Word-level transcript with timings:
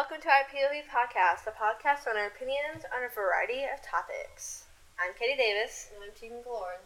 welcome 0.00 0.18
to 0.18 0.28
our 0.30 0.44
POV 0.48 0.80
podcast, 0.88 1.44
the 1.44 1.50
podcast 1.50 2.08
on 2.10 2.16
our 2.16 2.28
opinions 2.28 2.86
on 2.96 3.04
a 3.04 3.14
variety 3.14 3.64
of 3.64 3.82
topics. 3.84 4.64
I'm 4.98 5.12
Kadie 5.12 5.36
Davis, 5.36 5.88
And 5.94 6.02
I'm 6.02 6.10
Teagan 6.16 6.42
Galorn. 6.42 6.80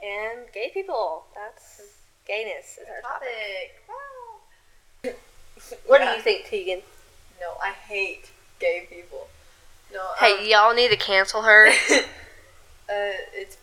and 0.00 0.46
gay 0.54 0.70
people. 0.72 1.24
That's 1.34 1.82
gayness 2.24 2.78
is 2.80 2.86
our 2.88 3.00
topic. 3.00 3.82
Topic. 5.02 5.20
What 5.88 6.00
Yeah. 6.00 6.10
do 6.12 6.16
you 6.18 6.22
think, 6.22 6.46
Teagan? 6.46 6.82
No, 7.40 7.54
I 7.60 7.70
hate 7.72 8.30
gay 8.60 8.86
people. 8.88 9.26
No. 9.92 10.06
Hey, 10.20 10.38
um, 10.38 10.46
y'all 10.46 10.74
need 10.74 10.90
to 10.92 10.96
cancel 10.96 11.42
her. 11.42 11.66
uh, 11.90 11.98
it's 12.88 13.56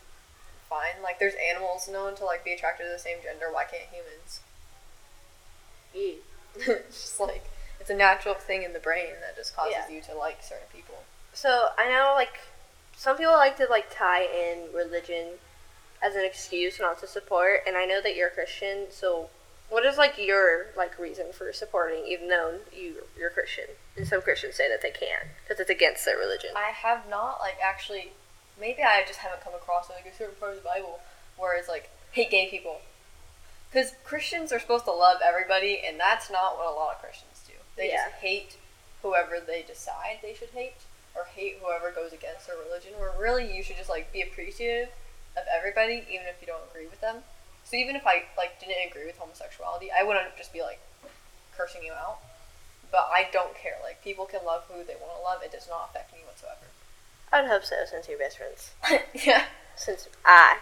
fine. 0.68 1.00
Like, 1.02 1.18
there's 1.20 1.32
animals 1.50 1.88
known 1.88 2.16
to 2.16 2.26
like 2.26 2.44
be 2.44 2.52
attracted 2.52 2.84
to 2.84 2.90
the 2.92 2.98
same 2.98 3.16
gender. 3.22 3.46
Why 3.50 3.64
can't 3.64 3.88
humans? 3.90 4.40
it's 5.94 6.66
just 7.00 7.18
like 7.18 7.44
it's 7.80 7.90
a 7.90 7.94
natural 7.94 8.34
thing 8.34 8.62
in 8.62 8.72
the 8.72 8.78
brain 8.78 9.14
that 9.20 9.36
just 9.36 9.56
causes 9.56 9.74
Yeah. 9.88 9.88
you 9.88 10.00
to 10.02 10.14
like 10.14 10.42
certain 10.42 10.66
people. 10.72 11.02
So 11.32 11.68
I 11.78 11.88
know, 11.88 12.12
like, 12.14 12.40
some 12.96 13.16
people 13.16 13.32
like 13.32 13.56
to 13.56 13.66
like 13.70 13.86
tie 13.94 14.24
in 14.24 14.72
religion 14.74 15.38
as 16.02 16.14
an 16.14 16.24
excuse 16.24 16.78
not 16.78 16.98
to 17.00 17.06
support, 17.06 17.60
and 17.66 17.76
I 17.76 17.84
know 17.86 18.00
that 18.02 18.14
you're 18.16 18.28
a 18.28 18.32
Christian. 18.32 18.86
So, 18.90 19.30
what 19.68 19.84
is 19.86 19.96
like 19.98 20.18
your 20.18 20.66
like 20.76 20.98
reason 20.98 21.26
for 21.32 21.52
supporting, 21.52 22.04
even 22.06 22.28
though 22.28 22.58
you 22.72 23.04
you're 23.18 23.30
Christian? 23.30 23.66
And 23.96 24.06
some 24.06 24.20
Christians 24.22 24.54
say 24.56 24.68
that 24.68 24.82
they 24.82 24.90
can't 24.90 25.28
because 25.44 25.60
it's 25.60 25.70
against 25.70 26.04
their 26.04 26.18
religion. 26.18 26.50
I 26.56 26.70
have 26.70 27.08
not 27.08 27.40
like 27.40 27.56
actually. 27.62 28.12
Maybe 28.60 28.82
I 28.82 29.04
just 29.06 29.20
haven't 29.20 29.42
come 29.42 29.54
across 29.54 29.88
like 29.88 30.04
a 30.04 30.14
certain 30.14 30.34
part 30.36 30.52
of 30.52 30.58
the 30.58 30.68
Bible 30.68 31.00
where 31.38 31.56
it's 31.56 31.68
like 31.68 31.88
hate 32.12 32.30
gay 32.30 32.48
people. 32.50 32.80
Because 33.70 33.92
Christians 34.04 34.52
are 34.52 34.58
supposed 34.58 34.84
to 34.84 34.90
love 34.92 35.18
everybody, 35.24 35.80
and 35.86 35.98
that's 35.98 36.30
not 36.30 36.58
what 36.58 36.66
a 36.66 36.74
lot 36.74 36.96
of 36.96 37.00
Christians 37.00 37.40
do. 37.46 37.49
They 37.80 37.88
Yeah. 37.88 38.04
just 38.10 38.16
hate 38.20 38.56
whoever 39.00 39.40
they 39.40 39.62
decide 39.62 40.18
they 40.20 40.34
should 40.34 40.50
hate, 40.50 40.76
or 41.16 41.24
hate 41.24 41.58
whoever 41.62 41.90
goes 41.90 42.12
against 42.12 42.46
their 42.46 42.58
religion. 42.58 42.92
Where 43.00 43.10
really 43.18 43.50
you 43.56 43.62
should 43.62 43.76
just 43.78 43.88
like 43.88 44.12
be 44.12 44.20
appreciative 44.20 44.90
of 45.34 45.44
everybody, 45.50 46.04
even 46.10 46.26
if 46.26 46.36
you 46.42 46.46
don't 46.46 46.62
agree 46.70 46.86
with 46.86 47.00
them. 47.00 47.24
So 47.64 47.76
even 47.76 47.96
if 47.96 48.06
I 48.06 48.24
like 48.36 48.60
didn't 48.60 48.86
agree 48.86 49.06
with 49.06 49.16
homosexuality, 49.16 49.88
I 49.90 50.02
wouldn't 50.02 50.36
just 50.36 50.52
be 50.52 50.60
like 50.60 50.78
cursing 51.56 51.82
you 51.82 51.92
out. 51.92 52.18
But 52.92 53.08
I 53.10 53.28
don't 53.32 53.56
care. 53.56 53.78
Like 53.82 54.04
people 54.04 54.26
can 54.26 54.44
love 54.44 54.64
who 54.68 54.84
they 54.84 54.96
want 55.00 55.16
to 55.16 55.22
love. 55.22 55.42
It 55.42 55.52
does 55.52 55.66
not 55.68 55.88
affect 55.90 56.12
me 56.12 56.18
whatsoever. 56.26 56.66
I 57.32 57.40
would 57.40 57.50
hope 57.50 57.64
so, 57.64 57.76
since 57.88 58.08
you're 58.08 58.18
best 58.18 58.36
friends. 58.36 58.72
yeah. 59.24 59.44
Since 59.76 60.08
I 60.26 60.58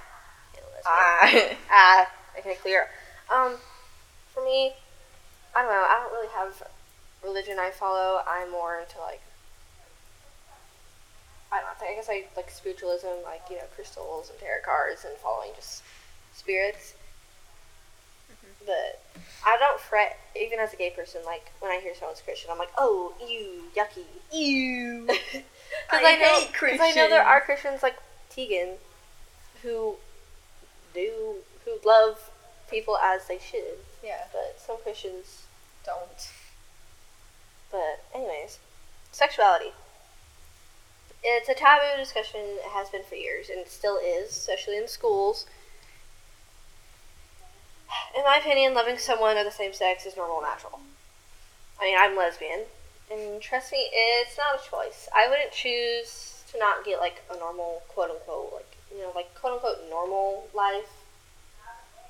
am 0.56 0.62
a 0.62 0.66
lesbian. 0.70 0.86
I. 0.86 1.56
I 1.70 2.06
I 2.36 2.40
can 2.42 2.54
clear. 2.62 2.88
Um, 3.34 3.56
for 4.32 4.44
me, 4.44 4.74
I 5.56 5.62
don't 5.62 5.70
know. 5.72 5.86
I 5.88 5.98
don't 6.00 6.12
really 6.12 6.28
have 6.34 6.62
religion 7.22 7.58
I 7.58 7.70
follow. 7.70 8.20
I'm 8.26 8.50
more 8.50 8.78
into 8.80 8.98
like 9.00 9.20
I 11.50 11.60
don't 11.60 11.80
know. 11.80 11.86
I 11.88 11.94
guess 11.94 12.08
I 12.10 12.24
like 12.36 12.50
spiritualism, 12.50 13.24
like 13.24 13.42
you 13.50 13.56
know, 13.56 13.62
crystals 13.74 14.30
and 14.30 14.38
tarot 14.38 14.60
cards, 14.64 15.04
and 15.04 15.16
following 15.18 15.50
just 15.56 15.82
spirits. 16.34 16.94
Mm-hmm. 18.30 18.66
But 18.66 19.02
I 19.46 19.56
don't 19.58 19.80
fret, 19.80 20.18
even 20.38 20.58
as 20.58 20.74
a 20.74 20.76
gay 20.76 20.90
person. 20.90 21.22
Like 21.24 21.50
when 21.60 21.70
I 21.70 21.80
hear 21.80 21.94
someone's 21.94 22.20
Christian, 22.20 22.50
I'm 22.52 22.58
like, 22.58 22.72
oh, 22.76 23.14
ew, 23.26 23.62
yucky. 23.76 24.04
Ew. 24.32 25.08
Because 25.90 26.02
I 26.02 26.12
I, 26.12 26.16
know, 26.16 26.46
because 26.50 26.80
I 26.80 26.90
know 26.92 27.08
there 27.10 27.22
are 27.22 27.42
Christians. 27.42 27.80
Christians 27.80 27.82
like 27.82 27.98
Teagan 28.34 28.76
who 29.62 29.96
do 30.94 31.36
who 31.64 31.72
love 31.84 32.30
people 32.70 32.96
as 32.96 33.26
they 33.28 33.38
should, 33.38 33.76
Yeah. 34.02 34.24
but 34.32 34.58
some 34.58 34.78
Christians. 34.82 35.44
Don't. 35.84 36.30
But 37.70 38.04
anyways, 38.14 38.58
sexuality. 39.12 39.72
It's 41.22 41.48
a 41.48 41.54
taboo 41.54 41.96
discussion. 41.98 42.40
It 42.40 42.70
has 42.70 42.88
been 42.90 43.02
for 43.02 43.16
years, 43.16 43.50
and 43.50 43.58
it 43.58 43.70
still 43.70 43.98
is, 43.98 44.30
especially 44.30 44.76
in 44.76 44.88
schools. 44.88 45.46
In 48.16 48.22
my 48.24 48.36
opinion, 48.36 48.74
loving 48.74 48.98
someone 48.98 49.36
of 49.36 49.44
the 49.44 49.50
same 49.50 49.72
sex 49.72 50.06
is 50.06 50.16
normal 50.16 50.38
and 50.38 50.46
natural. 50.46 50.80
I 51.80 51.84
mean, 51.84 51.98
I'm 51.98 52.16
lesbian, 52.16 52.64
and 53.10 53.40
trust 53.40 53.72
me, 53.72 53.88
it's 53.92 54.36
not 54.36 54.60
a 54.60 54.70
choice. 54.70 55.08
I 55.14 55.28
wouldn't 55.28 55.52
choose 55.52 56.42
to 56.52 56.58
not 56.58 56.84
get 56.84 57.00
like 57.00 57.22
a 57.30 57.38
normal, 57.38 57.82
quote 57.88 58.10
unquote, 58.10 58.52
like 58.54 58.76
you 58.90 59.02
know, 59.02 59.12
like 59.14 59.34
quote 59.34 59.54
unquote 59.54 59.78
normal 59.90 60.48
life. 60.54 60.90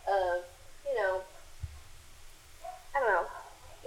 Of 0.07 0.45
you 0.87 0.95
know, 0.95 1.21
I 2.95 3.01
don't 3.01 3.09
know, 3.09 3.27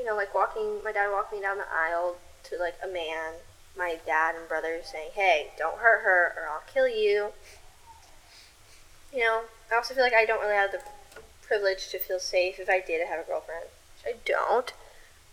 you 0.01 0.07
know, 0.07 0.15
like 0.15 0.33
walking. 0.33 0.83
My 0.83 0.91
dad 0.91 1.11
walked 1.11 1.31
me 1.31 1.39
down 1.39 1.59
the 1.59 1.71
aisle 1.71 2.15
to 2.45 2.57
like 2.57 2.73
a 2.83 2.87
man. 2.87 3.33
My 3.77 3.99
dad 4.03 4.33
and 4.35 4.47
brother 4.47 4.81
saying, 4.83 5.11
"Hey, 5.13 5.51
don't 5.59 5.77
hurt 5.77 6.01
her, 6.01 6.33
or 6.35 6.49
I'll 6.49 6.63
kill 6.73 6.87
you." 6.87 7.31
You 9.13 9.19
know, 9.19 9.41
I 9.71 9.75
also 9.75 9.93
feel 9.93 10.03
like 10.03 10.13
I 10.13 10.25
don't 10.25 10.41
really 10.41 10.55
have 10.55 10.71
the 10.71 10.81
privilege 11.43 11.89
to 11.89 11.99
feel 11.99 12.19
safe 12.19 12.59
if 12.59 12.67
I 12.67 12.79
did 12.79 13.05
have 13.07 13.19
a 13.19 13.23
girlfriend, 13.23 13.65
which 14.03 14.15
I 14.15 14.17
don't. 14.25 14.73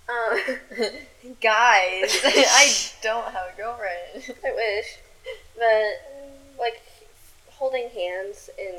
Um, 0.08 0.84
Guys, 1.40 2.20
I 2.24 2.74
don't 3.02 3.32
have 3.32 3.54
a 3.54 3.56
girlfriend. 3.56 4.36
I 4.44 4.52
wish, 4.52 4.98
but 5.56 6.60
like 6.60 6.82
holding 7.52 7.88
hands 7.88 8.50
in 8.58 8.74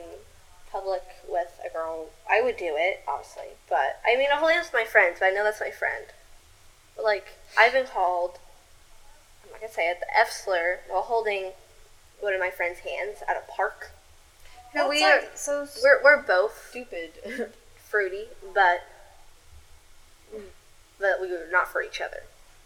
public 0.71 1.03
with 1.27 1.59
a 1.65 1.69
girl, 1.71 2.07
I 2.29 2.41
would 2.41 2.57
do 2.57 2.75
it, 2.77 3.01
obviously. 3.07 3.55
But 3.69 4.01
I 4.05 4.15
mean, 4.15 4.27
hold 4.31 4.51
hands 4.51 4.67
with 4.71 4.81
my 4.81 4.85
friends, 4.85 5.17
but 5.19 5.27
I 5.27 5.31
know 5.31 5.43
that's 5.43 5.61
my 5.61 5.71
friend. 5.71 6.05
But 6.95 7.05
like, 7.05 7.27
I've 7.57 7.73
been 7.73 7.85
called, 7.87 8.39
I'm 9.43 9.51
not 9.51 9.61
gonna 9.61 9.73
say 9.73 9.89
it, 9.89 9.99
the 9.99 10.17
F 10.17 10.31
slur 10.31 10.79
while 10.87 11.01
holding 11.01 11.51
one 12.19 12.33
of 12.33 12.39
my 12.39 12.49
friend's 12.49 12.79
hands 12.79 13.23
at 13.27 13.37
a 13.37 13.51
park. 13.51 13.91
No, 14.75 14.87
we 14.87 15.01
like 15.01 15.23
are, 15.23 15.27
so 15.35 15.67
we're 15.83 16.03
we're 16.03 16.21
both 16.21 16.67
stupid. 16.69 17.11
fruity, 17.89 18.25
but 18.53 18.83
but 20.99 21.19
we 21.19 21.27
were 21.27 21.47
not 21.51 21.67
for 21.67 21.81
each 21.81 21.99
other. 21.99 22.23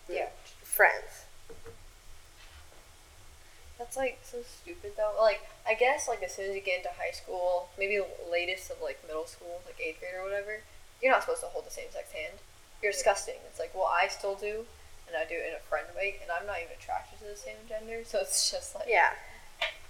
yeah. 0.09 0.28
Friends. 0.62 1.25
That's 3.79 3.97
like 3.97 4.19
so 4.23 4.39
stupid 4.44 4.94
though. 4.97 5.13
Like 5.19 5.41
I 5.67 5.73
guess 5.73 6.07
like 6.07 6.22
as 6.23 6.34
soon 6.35 6.50
as 6.50 6.56
you 6.56 6.61
get 6.61 6.78
into 6.79 6.89
high 6.97 7.11
school, 7.11 7.69
maybe 7.78 8.00
latest 8.31 8.72
of 8.72 8.78
like 8.81 9.00
middle 9.07 9.25
school, 9.25 9.61
like 9.66 9.79
eighth 9.81 10.00
grade 10.00 10.13
or 10.19 10.23
whatever, 10.23 10.61
you're 11.01 11.11
not 11.11 11.22
supposed 11.22 11.41
to 11.41 11.47
hold 11.47 11.66
the 11.66 11.72
same 11.72 11.89
sex 11.91 12.11
hand. 12.11 12.34
You're 12.81 12.91
disgusting. 12.91 13.35
It's 13.50 13.59
like 13.59 13.73
well 13.73 13.89
I 13.91 14.07
still 14.07 14.35
do, 14.35 14.66
and 15.07 15.17
I 15.17 15.25
do 15.25 15.35
it 15.35 15.47
in 15.50 15.56
a 15.56 15.63
friend 15.69 15.88
way, 15.95 16.17
and 16.22 16.29
I'm 16.31 16.45
not 16.45 16.57
even 16.59 16.73
attracted 16.79 17.19
to 17.19 17.25
the 17.25 17.35
same 17.35 17.57
gender, 17.67 18.03
so 18.06 18.19
it's 18.19 18.51
just 18.51 18.75
like 18.75 18.85
Yeah. 18.88 19.09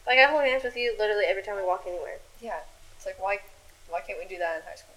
Like 0.08 0.20
I 0.20 0.26
hold 0.32 0.44
hands 0.44 0.64
with 0.64 0.76
you 0.76 0.96
literally 1.00 1.26
every 1.26 1.44
time 1.44 1.56
we 1.58 1.64
walk 1.64 1.84
anywhere. 1.88 2.20
yeah. 2.42 2.62
It's 2.98 3.06
like 3.06 3.22
why 3.22 3.40
why 3.90 4.00
can't 4.02 4.18
we 4.18 4.26
do 4.26 4.38
that 4.40 4.58
in 4.58 4.62
high 4.64 4.76
school? 4.76 4.96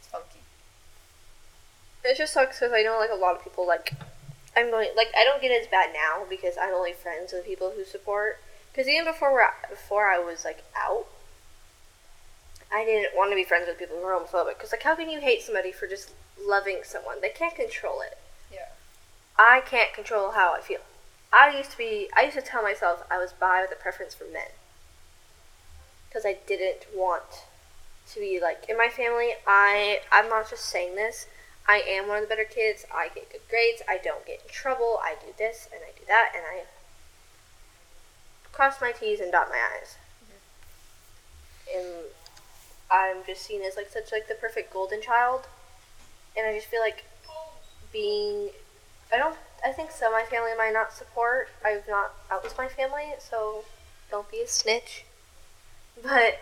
It's 0.00 0.08
funky. 0.08 0.40
It 2.04 2.16
just 2.18 2.32
sucks 2.34 2.58
because 2.58 2.72
I 2.74 2.82
know 2.82 2.98
like 2.98 3.10
a 3.12 3.14
lot 3.14 3.36
of 3.36 3.44
people 3.44 3.66
like 3.66 3.92
I'm 4.58 4.72
going 4.72 4.88
like 4.96 5.12
I 5.16 5.24
don't 5.24 5.40
get 5.40 5.52
as 5.52 5.68
bad 5.68 5.90
now 5.94 6.24
because 6.28 6.54
I'm 6.60 6.74
only 6.74 6.92
friends 6.92 7.32
with 7.32 7.46
people 7.46 7.72
who 7.76 7.84
support. 7.84 8.40
Because 8.72 8.88
even 8.88 9.04
before 9.04 9.32
we're, 9.32 9.48
before 9.70 10.06
I 10.08 10.18
was 10.18 10.44
like 10.44 10.64
out, 10.76 11.06
I 12.72 12.84
didn't 12.84 13.16
want 13.16 13.30
to 13.30 13.36
be 13.36 13.44
friends 13.44 13.66
with 13.68 13.78
people 13.78 13.96
who 13.96 14.02
are 14.02 14.18
homophobic. 14.18 14.58
Because 14.58 14.72
like 14.72 14.82
how 14.82 14.96
can 14.96 15.08
you 15.08 15.20
hate 15.20 15.42
somebody 15.42 15.70
for 15.70 15.86
just 15.86 16.12
loving 16.44 16.80
someone? 16.82 17.20
They 17.20 17.28
can't 17.28 17.54
control 17.54 18.00
it. 18.00 18.18
Yeah. 18.52 18.68
I 19.38 19.62
can't 19.64 19.92
control 19.94 20.32
how 20.32 20.54
I 20.54 20.60
feel. 20.60 20.80
I 21.32 21.56
used 21.56 21.70
to 21.72 21.78
be. 21.78 22.08
I 22.16 22.22
used 22.22 22.36
to 22.36 22.42
tell 22.42 22.62
myself 22.62 23.04
I 23.08 23.18
was 23.18 23.32
bi 23.32 23.62
with 23.62 23.70
a 23.70 23.80
preference 23.80 24.14
for 24.14 24.24
men. 24.24 24.50
Because 26.08 26.26
I 26.26 26.38
didn't 26.46 26.86
want 26.92 27.44
to 28.10 28.20
be 28.20 28.40
like 28.42 28.64
in 28.68 28.76
my 28.76 28.88
family. 28.88 29.34
I 29.46 30.00
I'm 30.10 30.28
not 30.28 30.50
just 30.50 30.64
saying 30.64 30.96
this. 30.96 31.26
I 31.68 31.82
am 31.86 32.08
one 32.08 32.16
of 32.16 32.22
the 32.22 32.28
better 32.28 32.48
kids. 32.48 32.86
I 32.92 33.08
get 33.14 33.30
good 33.30 33.42
grades. 33.50 33.82
I 33.86 33.98
don't 34.02 34.24
get 34.26 34.40
in 34.42 34.48
trouble. 34.50 34.98
I 35.02 35.16
do 35.20 35.32
this 35.36 35.68
and 35.70 35.82
I 35.86 35.92
do 35.98 36.04
that 36.08 36.32
and 36.34 36.42
I 36.42 36.64
cross 38.52 38.80
my 38.80 38.90
T's 38.92 39.20
and 39.20 39.30
dot 39.30 39.50
my 39.50 39.60
I's. 39.78 39.98
Mm-hmm. 40.24 41.78
And 41.78 42.04
I'm 42.90 43.16
just 43.26 43.42
seen 43.42 43.60
as 43.62 43.76
like 43.76 43.90
such 43.90 44.10
like 44.10 44.28
the 44.28 44.34
perfect 44.34 44.72
golden 44.72 45.02
child. 45.02 45.42
And 46.36 46.46
I 46.46 46.54
just 46.54 46.68
feel 46.68 46.80
like 46.80 47.04
being 47.92 48.48
I 49.12 49.18
don't 49.18 49.36
I 49.62 49.72
think 49.72 49.90
some 49.90 50.14
of 50.14 50.18
my 50.18 50.24
family 50.24 50.52
might 50.56 50.72
not 50.72 50.94
support. 50.94 51.50
I've 51.62 51.86
not 51.86 52.14
out 52.30 52.42
with 52.42 52.56
my 52.56 52.68
family, 52.68 53.12
so 53.18 53.64
don't 54.10 54.30
be 54.30 54.40
a 54.40 54.48
snitch. 54.48 55.04
But 56.00 56.38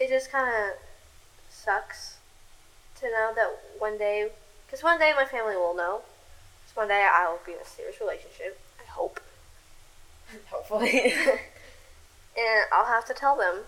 it 0.00 0.08
just 0.08 0.32
kind 0.32 0.48
of 0.48 0.76
sucks 1.48 2.13
to 3.04 3.10
know 3.10 3.32
that 3.34 3.50
one 3.78 3.98
day, 3.98 4.30
because 4.66 4.82
one 4.82 4.98
day 4.98 5.12
my 5.14 5.24
family 5.24 5.56
will 5.56 5.76
know. 5.76 6.00
Because 6.62 6.76
one 6.76 6.88
day 6.88 7.06
I 7.10 7.28
will 7.28 7.40
be 7.44 7.52
in 7.52 7.58
a 7.58 7.66
serious 7.66 8.00
relationship. 8.00 8.58
I 8.80 8.88
hope. 8.90 9.20
Hopefully. 10.50 11.12
and 12.36 12.64
I'll 12.72 12.86
have 12.86 13.04
to 13.06 13.14
tell 13.14 13.36
them. 13.36 13.60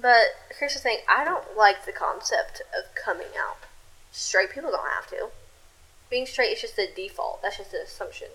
But 0.00 0.34
here's 0.58 0.74
the 0.74 0.80
thing 0.80 0.98
I 1.08 1.24
don't 1.24 1.56
like 1.56 1.86
the 1.86 1.92
concept 1.92 2.62
of 2.76 2.94
coming 2.96 3.28
out. 3.38 3.58
straight 4.10 4.50
people 4.50 4.70
don't 4.70 4.90
have 4.90 5.08
to. 5.10 5.28
Being 6.10 6.26
straight 6.26 6.52
is 6.52 6.60
just 6.60 6.76
the 6.76 6.88
default. 6.94 7.42
That's 7.42 7.58
just 7.58 7.72
an 7.72 7.80
assumption. 7.84 8.28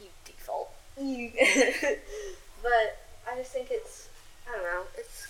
You 0.00 0.08
default. 0.24 0.70
You. 1.00 1.32
but 2.62 2.98
I 3.28 3.36
just 3.36 3.52
think 3.52 3.68
it's 3.70 4.08
I 4.48 4.52
don't 4.52 4.62
know. 4.62 4.82
It's 4.96 5.26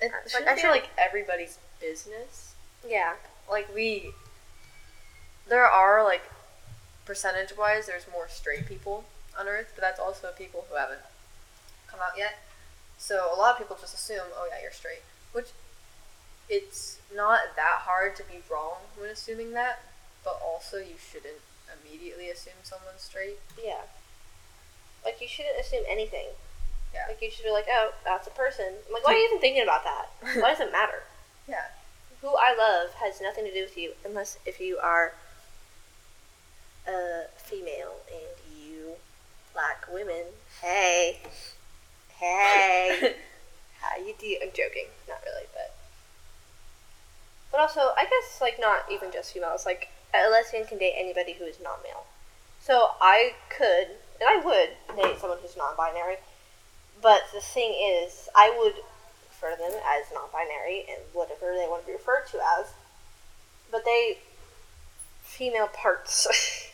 It 0.00 0.12
Like, 0.34 0.46
I 0.46 0.56
feel- 0.56 0.70
like 0.70 0.88
everybody's 0.98 1.58
business. 1.80 2.54
yeah. 2.86 3.14
Like 3.50 3.72
we, 3.74 4.12
there 5.48 5.64
are 5.66 6.04
like 6.04 6.22
percentage 7.04 7.56
wise, 7.56 7.86
there's 7.86 8.06
more 8.12 8.28
straight 8.28 8.66
people 8.66 9.04
on 9.38 9.48
Earth, 9.48 9.72
but 9.74 9.80
that's 9.82 9.98
also 9.98 10.30
people 10.38 10.66
who 10.70 10.76
haven't 10.76 11.00
come 11.88 11.98
out 12.00 12.16
yet. 12.16 12.38
So 12.98 13.28
a 13.32 13.36
lot 13.36 13.52
of 13.52 13.58
people 13.58 13.76
just 13.80 13.94
assume, 13.94 14.26
oh 14.36 14.46
yeah, 14.50 14.62
you're 14.62 14.70
straight, 14.72 15.02
which 15.32 15.48
it's 16.48 16.98
not 17.14 17.40
that 17.56 17.80
hard 17.82 18.14
to 18.16 18.22
be 18.24 18.42
wrong 18.50 18.76
when 18.96 19.10
assuming 19.10 19.52
that, 19.52 19.82
but 20.24 20.38
also 20.44 20.76
you 20.78 20.94
shouldn't 21.10 21.40
immediately 21.82 22.30
assume 22.30 22.54
someone's 22.62 23.02
straight. 23.02 23.38
Yeah. 23.62 23.82
Like 25.04 25.20
you 25.20 25.26
shouldn't 25.28 25.58
assume 25.58 25.84
anything. 25.88 26.26
Yeah. 26.94 27.04
Like 27.08 27.22
you 27.22 27.30
should 27.30 27.44
be 27.44 27.50
like, 27.50 27.66
oh, 27.70 27.92
that's 28.04 28.26
a 28.26 28.30
person. 28.30 28.66
I'm 28.86 28.92
like, 28.92 29.06
why 29.06 29.14
are 29.14 29.16
you 29.16 29.28
even 29.28 29.40
thinking 29.40 29.62
about 29.62 29.84
that? 29.84 30.08
Why 30.40 30.50
does 30.50 30.60
it 30.60 30.72
matter? 30.72 31.02
Yeah. 31.48 31.66
Who 32.20 32.28
I 32.28 32.54
love 32.56 32.94
has 33.02 33.20
nothing 33.20 33.44
to 33.44 33.52
do 33.52 33.62
with 33.62 33.76
you 33.76 33.94
unless 34.04 34.38
if 34.46 34.60
you 34.60 34.78
are 34.78 35.14
a 36.86 37.24
female 37.38 37.96
and 38.08 38.56
you 38.56 38.92
like 39.54 39.92
women. 39.92 40.24
Hey. 40.60 41.18
Hey. 42.16 43.16
How 43.80 43.96
you 43.96 44.14
do? 44.18 44.36
I'm 44.42 44.50
joking. 44.50 44.86
Not 45.08 45.18
really, 45.24 45.46
but. 45.52 45.74
But 47.50 47.60
also, 47.60 47.80
I 47.96 48.04
guess, 48.04 48.40
like, 48.40 48.60
not 48.60 48.84
even 48.92 49.10
just 49.10 49.32
females. 49.32 49.66
Like, 49.66 49.88
a 50.14 50.30
lesbian 50.30 50.66
can 50.66 50.78
date 50.78 50.94
anybody 50.96 51.32
who 51.32 51.44
is 51.44 51.56
non 51.62 51.78
male. 51.82 52.04
So 52.60 52.90
I 53.00 53.32
could, 53.48 53.88
and 54.20 54.28
I 54.28 54.40
would, 54.44 54.96
date 54.96 55.18
someone 55.18 55.38
who's 55.40 55.56
non 55.56 55.76
binary. 55.76 56.16
But 57.02 57.22
the 57.32 57.40
thing 57.40 57.72
is, 57.72 58.28
I 58.36 58.54
would 58.58 58.74
refer 59.28 59.56
to 59.56 59.62
them 59.62 59.72
as 59.72 60.06
non 60.12 60.28
binary 60.32 60.84
and 60.88 61.00
whatever 61.12 61.54
they 61.54 61.66
want 61.68 61.82
to 61.82 61.86
be 61.86 61.92
referred 61.92 62.26
to 62.32 62.38
as. 62.58 62.66
But 63.70 63.84
they. 63.84 64.18
female 65.22 65.68
parts. 65.68 66.26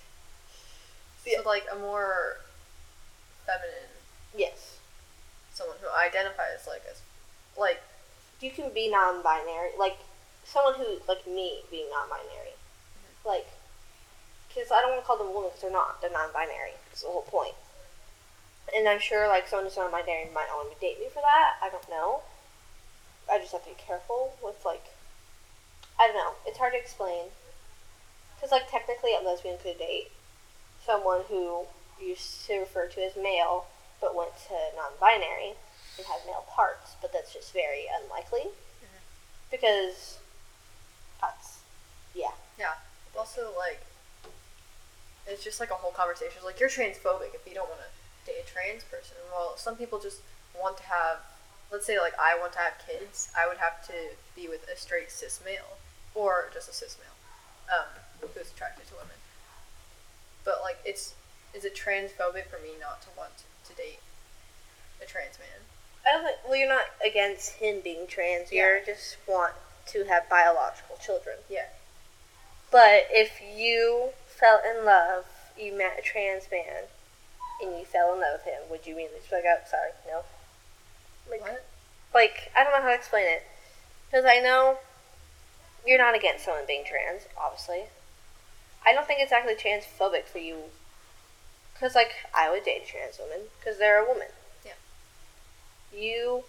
So 1.27 1.43
like 1.45 1.67
a 1.73 1.77
more 1.77 2.37
feminine, 3.45 3.91
yes. 4.37 4.79
someone 5.53 5.77
who 5.83 5.89
identifies 5.91 6.69
like 6.69 6.83
as, 6.89 7.01
like 7.59 7.83
you 8.41 8.51
can 8.51 8.73
be 8.73 8.91
non-binary, 8.91 9.71
like 9.79 9.97
someone 10.45 10.75
who, 10.75 10.99
like 11.09 11.27
me, 11.27 11.61
being 11.71 11.89
non-binary, 11.91 12.53
mm-hmm. 12.53 13.29
like, 13.29 13.47
because 14.49 14.71
I 14.71 14.81
don't 14.81 14.91
want 14.91 15.03
to 15.03 15.07
call 15.07 15.19
them 15.19 15.29
women 15.35 15.49
because 15.49 15.63
they're 15.63 15.73
not. 15.73 16.01
They're 16.01 16.11
non-binary. 16.11 16.77
That's 16.89 17.03
the 17.03 17.09
whole 17.09 17.23
point. 17.23 17.55
And 18.75 18.89
I'm 18.89 18.99
sure, 18.99 19.29
like, 19.29 19.47
someone 19.47 19.67
who's 19.67 19.77
non-binary 19.77 20.31
might 20.35 20.49
not 20.49 20.59
want 20.59 20.75
to 20.75 20.81
date 20.81 20.99
me 20.99 21.07
for 21.13 21.23
that. 21.23 21.55
I 21.63 21.69
don't 21.71 21.89
know. 21.89 22.23
I 23.31 23.39
just 23.39 23.53
have 23.53 23.65
to 23.65 23.71
be 23.71 23.77
careful 23.77 24.37
with 24.43 24.65
like, 24.65 24.85
I 25.99 26.07
don't 26.07 26.17
know. 26.17 26.35
It's 26.47 26.59
hard 26.59 26.73
to 26.73 26.79
explain. 26.79 27.27
Because 28.35 28.53
like 28.53 28.71
technically, 28.71 29.11
a 29.15 29.25
lesbian 29.25 29.59
could 29.63 29.79
date 29.79 30.13
someone 30.85 31.23
who 31.29 31.65
used 32.01 32.47
to 32.47 32.59
refer 32.61 32.87
to 32.87 33.05
as 33.05 33.17
male, 33.17 33.67
but 34.01 34.15
went 34.15 34.31
to 34.49 34.55
non-binary 34.77 35.55
and 35.97 36.07
has 36.07 36.27
male 36.27 36.45
parts. 36.49 36.95
But 37.01 37.13
that's 37.13 37.33
just 37.33 37.53
very 37.53 37.87
unlikely 38.03 38.51
mm-hmm. 38.51 39.03
because 39.51 40.19
that's 41.21 41.61
yeah. 42.15 42.33
Yeah. 42.59 42.75
Also, 43.19 43.53
like, 43.57 43.81
it's 45.27 45.43
just 45.43 45.59
like 45.59 45.71
a 45.71 45.75
whole 45.75 45.93
conversation. 45.93 46.35
It's 46.37 46.45
like, 46.45 46.61
you're 46.61 46.69
transphobic 46.69 47.35
if 47.35 47.47
you 47.47 47.55
don't 47.55 47.69
want 47.69 47.81
to 47.81 47.91
date 48.27 48.43
a 48.43 48.47
trans 48.47 48.85
person. 48.85 49.17
Well, 49.31 49.57
some 49.57 49.77
people 49.77 49.99
just 49.99 50.21
want 50.59 50.77
to 50.79 50.83
have, 50.85 51.19
let's 51.71 51.87
say, 51.87 51.99
like, 51.99 52.15
I 52.19 52.39
want 52.39 52.53
to 52.55 52.59
have 52.59 52.75
kids. 52.87 53.31
I 53.37 53.47
would 53.47 53.59
have 53.59 53.87
to 53.87 53.95
be 54.35 54.49
with 54.49 54.67
a 54.69 54.77
straight 54.77 55.11
cis 55.11 55.41
male 55.45 55.79
or 56.15 56.51
just 56.53 56.69
a 56.69 56.73
cis 56.73 56.97
male 56.99 57.79
um, 57.79 57.87
who's 58.21 58.51
attracted 58.51 58.87
to 58.89 58.95
women. 58.95 59.17
But, 60.45 60.61
like, 60.63 60.79
it's, 60.85 61.15
is 61.55 61.65
it 61.65 61.75
transphobic 61.75 62.47
for 62.47 62.59
me 62.63 62.75
not 62.81 63.03
to 63.03 63.09
want 63.17 63.45
to 63.69 63.75
date 63.75 64.01
a 65.03 65.07
trans 65.07 65.39
man? 65.39 65.63
I 66.07 66.13
don't 66.13 66.25
think. 66.25 66.37
Well, 66.47 66.57
you're 66.57 66.69
not 66.69 66.87
against 67.05 67.55
him 67.55 67.81
being 67.83 68.07
trans. 68.07 68.53
Yeah. 68.53 68.63
You're 68.63 68.85
just 68.87 69.17
want 69.27 69.55
to 69.87 70.05
have 70.05 70.29
biological 70.29 70.97
children. 71.05 71.37
Yeah. 71.51 71.67
But 72.71 73.07
if 73.11 73.41
you 73.41 74.11
fell 74.27 74.61
in 74.65 74.85
love, 74.85 75.25
you 75.59 75.77
met 75.77 75.99
a 75.99 76.03
trans 76.03 76.49
man, 76.51 76.85
and 77.63 77.79
you 77.79 77.85
fell 77.85 78.13
in 78.15 78.21
love 78.21 78.41
with 78.45 78.53
him, 78.53 78.63
would 78.71 78.87
you 78.87 78.95
immediately 78.95 79.19
just 79.21 79.31
be 79.31 79.37
like, 79.37 79.45
oh, 79.47 79.61
sorry, 79.69 79.91
no? 80.07 80.23
Like, 81.31 81.41
What? 81.43 81.65
like 82.15 82.51
I 82.57 82.63
don't 82.65 82.73
know 82.73 82.83
how 82.83 82.89
to 82.89 82.95
explain 82.95 83.27
it, 83.27 83.43
because 84.11 84.25
I 84.25 84.41
know 84.41 84.79
you're 85.87 85.99
not 85.99 86.15
against 86.15 86.45
someone 86.45 86.65
being 86.67 86.85
trans, 86.85 87.23
obviously. 87.39 87.85
I 88.85 88.93
don't 88.93 89.07
think 89.07 89.21
it's 89.21 89.33
actually 89.33 89.55
transphobic 89.57 90.25
for 90.25 90.39
you, 90.39 90.57
because 91.73 91.95
like 91.95 92.13
I 92.35 92.51
would 92.51 92.65
date 92.65 92.83
a 92.85 92.91
trans 92.91 93.19
woman 93.19 93.47
because 93.59 93.79
they're 93.79 94.05
a 94.05 94.09
woman. 94.09 94.29
Yeah. 94.65 94.73
You. 95.93 96.45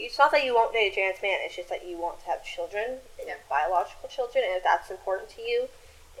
It's 0.00 0.16
not 0.16 0.30
that 0.30 0.44
you 0.44 0.54
won't 0.54 0.72
date 0.72 0.92
a 0.92 0.94
trans 0.94 1.20
man. 1.22 1.38
It's 1.42 1.56
just 1.56 1.68
that 1.70 1.84
you 1.84 1.96
want 1.98 2.20
to 2.20 2.26
have 2.26 2.44
children, 2.44 3.00
and 3.18 3.28
Yeah. 3.28 3.34
biological 3.48 4.08
children, 4.08 4.44
and 4.44 4.54
if 4.54 4.62
that's 4.62 4.90
important 4.90 5.28
to 5.30 5.42
you, 5.42 5.68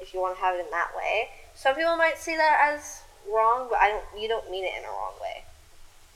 if 0.00 0.12
you 0.12 0.20
want 0.20 0.36
to 0.36 0.40
have 0.40 0.56
it 0.56 0.64
in 0.64 0.70
that 0.70 0.96
way. 0.96 1.30
Some 1.54 1.76
people 1.76 1.96
might 1.96 2.18
see 2.18 2.36
that 2.36 2.74
as 2.74 3.02
wrong, 3.32 3.68
but 3.70 3.78
I 3.78 3.88
don't. 3.88 4.04
You 4.20 4.28
don't 4.28 4.50
mean 4.50 4.64
it 4.64 4.72
in 4.78 4.84
a 4.84 4.88
wrong 4.88 5.14
way. 5.20 5.44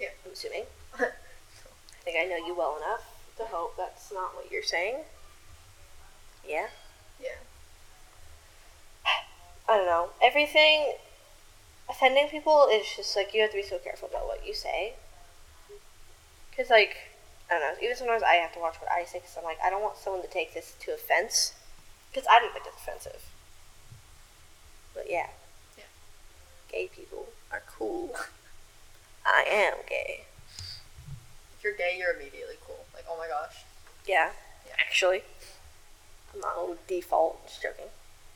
Yeah. 0.00 0.08
I'm 0.24 0.32
assuming. 0.32 0.64
I 0.98 2.04
think 2.04 2.16
I 2.18 2.24
know 2.24 2.44
you 2.44 2.54
well 2.56 2.76
enough 2.76 3.04
to 3.38 3.44
hope 3.44 3.76
that's 3.76 4.12
not 4.12 4.34
what 4.34 4.50
you're 4.50 4.62
saying. 4.62 4.96
Yeah. 6.46 6.66
Yeah. 7.22 7.38
I 9.68 9.76
don't 9.76 9.86
know. 9.86 10.10
Everything 10.22 10.94
offending 11.88 12.28
people 12.28 12.68
is 12.70 12.84
just 12.96 13.16
like 13.16 13.32
you 13.34 13.40
have 13.42 13.50
to 13.50 13.56
be 13.56 13.62
so 13.62 13.78
careful 13.78 14.08
about 14.08 14.26
what 14.26 14.46
you 14.46 14.54
say. 14.54 14.94
Cause 16.56 16.70
like 16.70 16.96
I 17.50 17.58
don't 17.58 17.60
know. 17.60 17.82
Even 17.82 17.96
sometimes 17.96 18.22
I 18.22 18.34
have 18.34 18.52
to 18.54 18.58
watch 18.58 18.76
what 18.80 18.90
I 18.90 19.04
say 19.04 19.18
because 19.18 19.36
I'm 19.38 19.44
like 19.44 19.58
I 19.64 19.70
don't 19.70 19.82
want 19.82 19.96
someone 19.96 20.22
to 20.22 20.28
take 20.28 20.54
this 20.54 20.74
to 20.80 20.94
offense. 20.94 21.54
Because 22.10 22.26
I 22.30 22.40
don't 22.40 22.52
think 22.52 22.66
it's 22.66 22.76
offensive. 22.82 23.24
But 24.94 25.06
yeah. 25.08 25.28
Yeah. 25.78 25.84
Gay 26.70 26.90
people 26.94 27.28
are 27.50 27.62
cool. 27.66 28.14
I 29.24 29.40
am 29.52 29.74
gay. 29.88 30.24
If 31.56 31.64
you're 31.64 31.76
gay, 31.76 31.96
you're 31.98 32.14
immediately 32.14 32.56
cool. 32.66 32.84
Like, 32.94 33.04
oh 33.10 33.16
my 33.18 33.28
gosh. 33.28 33.64
Yeah. 34.06 34.30
Yeah. 34.66 34.74
Actually. 34.78 35.22
I'm 36.34 36.40
not 36.40 36.56
a 36.56 36.76
default. 36.88 37.46
Just 37.46 37.62
joking. 37.62 37.86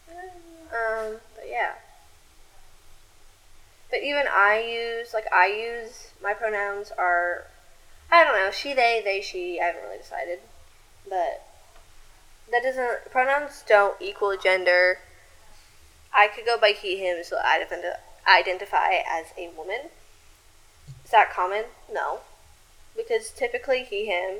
Um, 0.08 1.16
but 1.34 1.44
yeah. 1.48 1.72
But 3.90 4.02
even 4.02 4.24
I 4.28 4.60
use, 4.60 5.14
like, 5.14 5.32
I 5.32 5.46
use, 5.46 6.10
my 6.22 6.34
pronouns 6.34 6.90
are, 6.98 7.44
I 8.10 8.24
don't 8.24 8.34
know, 8.34 8.50
she, 8.50 8.74
they, 8.74 9.00
they, 9.04 9.20
she, 9.20 9.60
I 9.60 9.66
haven't 9.66 9.82
really 9.82 9.98
decided. 9.98 10.40
But 11.08 11.46
that 12.50 12.62
doesn't, 12.62 13.10
pronouns 13.10 13.64
don't 13.66 14.00
equal 14.00 14.36
gender. 14.36 14.98
I 16.12 16.28
could 16.28 16.44
go 16.44 16.58
by 16.58 16.72
he, 16.72 16.96
him, 16.96 17.22
so 17.22 17.36
I 17.36 17.64
ident- 17.64 17.98
identify 18.26 18.94
as 19.08 19.26
a 19.38 19.50
woman. 19.56 19.90
Is 21.06 21.12
that 21.12 21.32
common? 21.32 21.66
No. 21.90 22.18
Because 22.96 23.30
typically 23.30 23.84
he, 23.84 24.06
him 24.06 24.38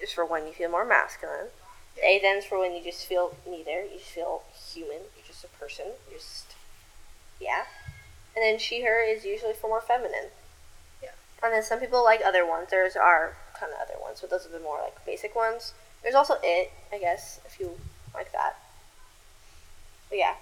is 0.00 0.12
for 0.12 0.24
when 0.24 0.46
you 0.46 0.52
feel 0.52 0.70
more 0.70 0.84
masculine. 0.84 1.48
They 2.00 2.20
then's 2.20 2.44
for 2.44 2.60
when 2.60 2.72
you 2.72 2.84
just 2.84 3.04
feel 3.04 3.34
neither. 3.44 3.82
You 3.82 3.98
just 3.98 4.10
feel 4.10 4.44
human. 4.72 5.02
You're 5.16 5.26
just 5.26 5.42
a 5.42 5.48
person. 5.48 5.86
You're 6.08 6.20
just 6.20 6.54
yeah. 7.40 7.64
And 8.36 8.44
then 8.44 8.60
she 8.60 8.82
her 8.82 9.02
is 9.02 9.24
usually 9.24 9.54
for 9.54 9.66
more 9.66 9.80
feminine. 9.80 10.30
Yeah. 11.02 11.10
And 11.42 11.52
then 11.52 11.64
some 11.64 11.80
people 11.80 12.04
like 12.04 12.20
other 12.24 12.46
ones. 12.46 12.68
There's 12.70 12.94
are 12.94 13.34
kind 13.58 13.72
of 13.72 13.78
other 13.82 14.00
ones, 14.00 14.20
but 14.20 14.30
those 14.30 14.46
are 14.46 14.50
the 14.50 14.60
more 14.60 14.78
like 14.80 15.04
basic 15.04 15.34
ones. 15.34 15.74
There's 16.04 16.14
also 16.14 16.34
it, 16.44 16.70
I 16.92 16.98
guess, 16.98 17.40
if 17.44 17.58
you 17.58 17.72
like 18.14 18.30
that. 18.30 18.54
But 20.08 20.18
yeah, 20.18 20.34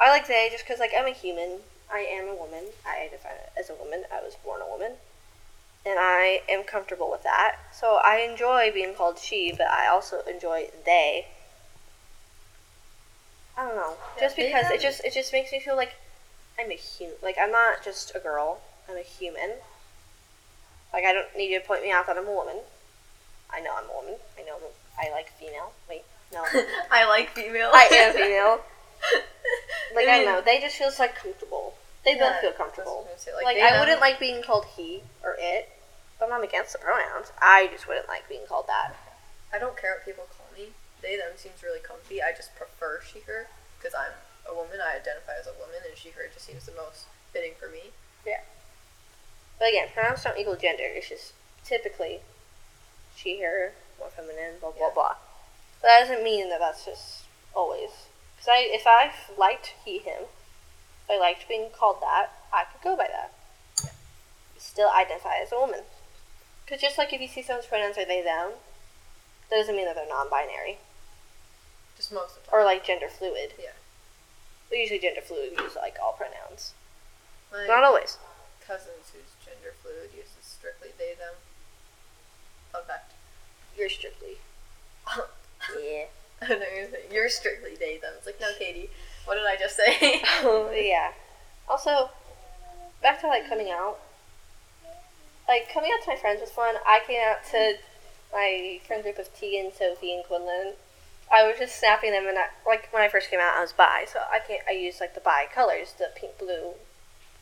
I 0.00 0.08
like 0.08 0.26
they 0.26 0.48
just 0.50 0.64
because 0.64 0.80
like 0.80 0.92
I'm 0.98 1.06
a 1.06 1.10
human. 1.10 1.58
I 1.92 2.00
am 2.00 2.28
a 2.28 2.34
woman. 2.34 2.64
I 2.86 3.04
identify 3.04 3.30
as 3.58 3.70
a 3.70 3.74
woman. 3.74 4.04
I 4.12 4.20
was 4.20 4.34
born 4.44 4.60
a 4.60 4.70
woman 4.70 4.92
and 5.88 5.98
I 5.98 6.42
am 6.48 6.64
comfortable 6.64 7.10
with 7.10 7.22
that. 7.22 7.56
So 7.72 7.98
I 8.04 8.18
enjoy 8.18 8.70
being 8.72 8.94
called 8.94 9.18
she, 9.18 9.52
but 9.56 9.68
I 9.68 9.86
also 9.88 10.20
enjoy 10.28 10.68
they. 10.84 11.26
I 13.56 13.66
don't 13.66 13.76
know, 13.76 13.94
just 14.20 14.36
because 14.36 14.70
it 14.70 14.80
just 14.80 15.04
it 15.04 15.12
just 15.12 15.32
makes 15.32 15.50
me 15.50 15.58
feel 15.58 15.74
like 15.76 15.94
I'm 16.60 16.70
a 16.70 16.74
human. 16.74 17.16
Like 17.22 17.36
I'm 17.40 17.50
not 17.50 17.82
just 17.82 18.14
a 18.14 18.20
girl. 18.20 18.60
I'm 18.88 18.96
a 18.96 19.02
human. 19.02 19.54
Like 20.92 21.04
I 21.04 21.12
don't 21.12 21.26
need 21.36 21.50
you 21.50 21.60
to 21.60 21.66
point 21.66 21.82
me 21.82 21.90
out 21.90 22.06
that 22.06 22.16
I'm 22.16 22.28
a 22.28 22.32
woman. 22.32 22.58
I 23.50 23.60
know 23.60 23.72
I'm 23.76 23.88
a 23.90 23.94
woman. 23.94 24.14
I 24.38 24.44
know 24.44 24.56
I'm 24.56 24.62
a 24.62 25.08
I 25.08 25.12
like 25.12 25.32
female. 25.38 25.72
Wait, 25.88 26.02
no, 26.32 26.44
I 26.90 27.08
like 27.08 27.30
female. 27.30 27.70
I 27.72 27.88
am 27.92 28.14
female. 28.14 28.60
Like 29.94 30.06
I, 30.06 30.18
mean, 30.18 30.26
don't 30.26 30.34
know, 30.34 30.42
they 30.44 30.60
just 30.60 30.76
feels 30.76 30.98
like 30.98 31.16
comfortable. 31.16 31.67
They 32.08 32.16
yeah, 32.16 32.32
both 32.32 32.40
feel 32.40 32.56
that's 32.56 32.58
what 32.58 32.88
I 32.88 33.04
was 33.04 33.04
comfortable. 33.04 33.08
gonna 33.28 33.44
Like, 33.44 33.60
I 33.60 33.78
wouldn't 33.78 34.00
like 34.00 34.16
being 34.18 34.40
called 34.40 34.64
he 34.64 35.02
or 35.22 35.36
it, 35.38 35.68
but 36.18 36.24
I'm 36.24 36.40
not 36.40 36.44
against 36.44 36.72
the 36.72 36.78
pronouns. 36.80 37.32
I 37.36 37.68
just 37.68 37.86
wouldn't 37.86 38.08
like 38.08 38.24
being 38.32 38.48
called 38.48 38.64
that. 38.66 38.96
I 39.52 39.58
don't 39.58 39.76
care 39.76 40.00
what 40.00 40.06
people 40.08 40.24
call 40.32 40.48
me. 40.56 40.72
They 41.02 41.20
them 41.20 41.36
seems 41.36 41.62
really 41.62 41.80
comfy. 41.84 42.22
I 42.22 42.32
just 42.32 42.56
prefer 42.56 43.00
she 43.04 43.20
her 43.28 43.48
because 43.76 43.92
I'm 43.92 44.16
a 44.48 44.56
woman. 44.56 44.80
I 44.80 44.96
identify 44.96 45.36
as 45.38 45.46
a 45.46 45.52
woman, 45.60 45.84
and 45.84 45.96
she 46.00 46.08
her 46.16 46.24
just 46.32 46.46
seems 46.48 46.64
the 46.64 46.72
most 46.72 47.04
fitting 47.32 47.52
for 47.60 47.68
me. 47.68 47.92
Yeah. 48.24 48.40
But 49.58 49.68
again, 49.68 49.88
pronouns 49.92 50.24
don't 50.24 50.38
equal 50.38 50.56
gender. 50.56 50.88
It's 50.88 51.08
just 51.12 51.34
typically 51.64 52.20
she, 53.16 53.42
her, 53.42 53.72
more 53.98 54.08
feminine, 54.08 54.56
blah 54.60 54.72
blah 54.72 54.88
Yeah. 54.88 54.94
blah. 54.94 55.14
But 55.84 55.88
that 55.88 56.00
doesn't 56.08 56.24
mean 56.24 56.48
that 56.48 56.58
that's 56.58 56.84
just 56.88 57.28
always. 57.54 58.08
Because 58.36 58.48
I, 58.48 58.64
if 58.72 58.86
I 58.86 59.12
liked 59.36 59.74
he, 59.84 59.98
him, 59.98 60.24
I 61.10 61.18
liked 61.18 61.48
being 61.48 61.68
called 61.76 61.96
that, 62.02 62.30
I 62.52 62.64
could 62.64 62.82
go 62.82 62.96
by 62.96 63.08
that. 63.08 63.32
Still 64.58 64.90
identify 64.90 65.36
as 65.42 65.52
a 65.52 65.58
woman. 65.58 65.80
Because 66.64 66.80
just 66.82 66.98
like 66.98 67.12
if 67.12 67.20
you 67.20 67.28
see 67.28 67.42
someone's 67.42 67.66
pronouns 67.66 67.96
are 67.96 68.04
they, 68.04 68.22
them, 68.22 68.52
that 69.48 69.56
doesn't 69.56 69.74
mean 69.76 69.86
that 69.86 69.94
they're 69.94 70.08
non-binary 70.08 70.78
Just 71.96 72.12
most 72.12 72.36
of 72.36 72.44
the 72.44 72.50
time. 72.50 72.60
or 72.60 72.64
like 72.64 72.84
gender 72.84 73.08
fluid. 73.08 73.52
Yeah. 73.58 73.72
But 74.68 74.78
usually 74.78 74.98
gender 74.98 75.22
fluid 75.22 75.52
use 75.58 75.76
like 75.76 75.96
all 76.02 76.12
pronouns. 76.12 76.74
My 77.50 77.66
Not 77.66 77.84
always. 77.84 78.18
cousins 78.66 79.12
whose 79.14 79.32
gender 79.44 79.72
fluid 79.82 80.10
uses 80.14 80.34
strictly 80.42 80.90
they 80.98 81.14
them. 81.14 81.34
Fun 82.72 82.82
fact. 82.86 83.12
You're 83.76 83.88
strictly. 83.90 84.36
Yeah. 85.82 86.04
I 86.40 86.48
know 86.48 86.86
You're 87.10 87.28
strictly 87.28 87.74
they 87.74 87.98
them. 87.98 88.12
It's 88.16 88.26
like 88.26 88.40
no, 88.40 88.46
Kadie. 88.60 88.88
What 89.28 89.34
did 89.34 89.44
I 89.44 89.56
just 89.56 89.76
say? 89.76 90.22
Oh 90.40 90.70
yeah. 90.72 91.12
Also, 91.68 92.08
back 93.02 93.20
to 93.20 93.28
like 93.28 93.46
coming 93.46 93.68
out. 93.68 93.98
Like 95.46 95.70
coming 95.70 95.90
out 95.92 96.02
to 96.04 96.10
my 96.10 96.16
friends 96.16 96.40
was 96.40 96.50
fun. 96.50 96.76
I 96.86 97.00
came 97.06 97.20
out 97.20 97.44
to 97.50 97.74
my 98.32 98.80
friend 98.86 99.02
group 99.02 99.18
of 99.18 99.28
Teagan, 99.34 99.76
Sophie, 99.76 100.14
and 100.14 100.24
Quinlan. 100.24 100.72
I 101.30 101.46
was 101.46 101.58
just 101.58 101.78
snapping 101.78 102.12
them, 102.12 102.26
and 102.26 102.38
I, 102.38 102.46
like 102.66 102.88
when 102.90 103.02
I 103.02 103.08
first 103.08 103.28
came 103.28 103.38
out, 103.38 103.54
I 103.54 103.60
was 103.60 103.72
bi, 103.74 104.06
so 104.10 104.20
I 104.32 104.38
can't. 104.38 104.62
I 104.66 104.72
used 104.72 104.98
like 104.98 105.14
the 105.14 105.20
bi 105.20 105.44
colors, 105.54 105.92
the 105.98 106.08
pink, 106.16 106.38
blue, 106.38 106.72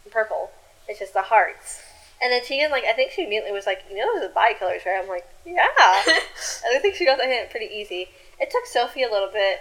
and 0.02 0.12
purple. 0.12 0.50
It's 0.88 0.98
just 0.98 1.14
the 1.14 1.22
hearts. 1.22 1.82
And 2.20 2.32
then 2.32 2.42
Teagan, 2.42 2.72
like 2.72 2.82
I 2.82 2.94
think 2.94 3.12
she 3.12 3.22
immediately 3.22 3.52
was 3.52 3.66
like, 3.66 3.84
you 3.88 3.96
know, 3.96 4.12
those 4.12 4.24
are 4.24 4.28
the 4.28 4.34
bi 4.34 4.54
colors, 4.58 4.82
right? 4.84 5.00
I'm 5.00 5.08
like, 5.08 5.28
yeah. 5.44 5.62
and 6.06 6.74
I 6.74 6.80
think 6.80 6.96
she 6.96 7.04
got 7.04 7.18
the 7.18 7.26
hint 7.26 7.50
pretty 7.50 7.72
easy. 7.72 8.08
It 8.40 8.50
took 8.50 8.66
Sophie 8.66 9.04
a 9.04 9.10
little 9.10 9.30
bit. 9.32 9.60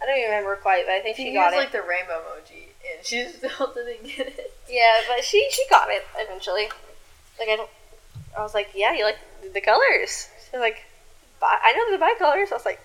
I 0.00 0.06
don't 0.06 0.18
even 0.18 0.30
remember 0.30 0.56
quite, 0.56 0.84
but 0.86 0.92
I 0.92 1.00
think 1.00 1.16
she, 1.16 1.24
she 1.24 1.32
got 1.32 1.52
used 1.52 1.56
it. 1.56 1.58
like 1.58 1.72
the 1.72 1.82
rainbow 1.82 2.20
emoji, 2.20 2.68
and 2.94 3.04
she 3.04 3.26
still 3.36 3.72
didn't 3.72 4.04
get 4.04 4.28
it. 4.28 4.52
Yeah, 4.68 5.00
but 5.08 5.24
she 5.24 5.48
she 5.50 5.64
got 5.70 5.88
it 5.90 6.04
eventually. 6.18 6.68
Like 7.38 7.48
I 7.48 7.56
don't. 7.56 7.70
I 8.36 8.42
was 8.42 8.54
like, 8.54 8.68
yeah, 8.74 8.92
you 8.94 9.04
like 9.04 9.18
the 9.54 9.60
colors. 9.60 10.28
She's 10.44 10.60
like, 10.60 10.84
bi- 11.40 11.60
I 11.62 11.72
know 11.72 11.90
the 11.92 11.98
bi 11.98 12.14
colors. 12.18 12.52
I 12.52 12.54
was 12.56 12.64
like, 12.66 12.80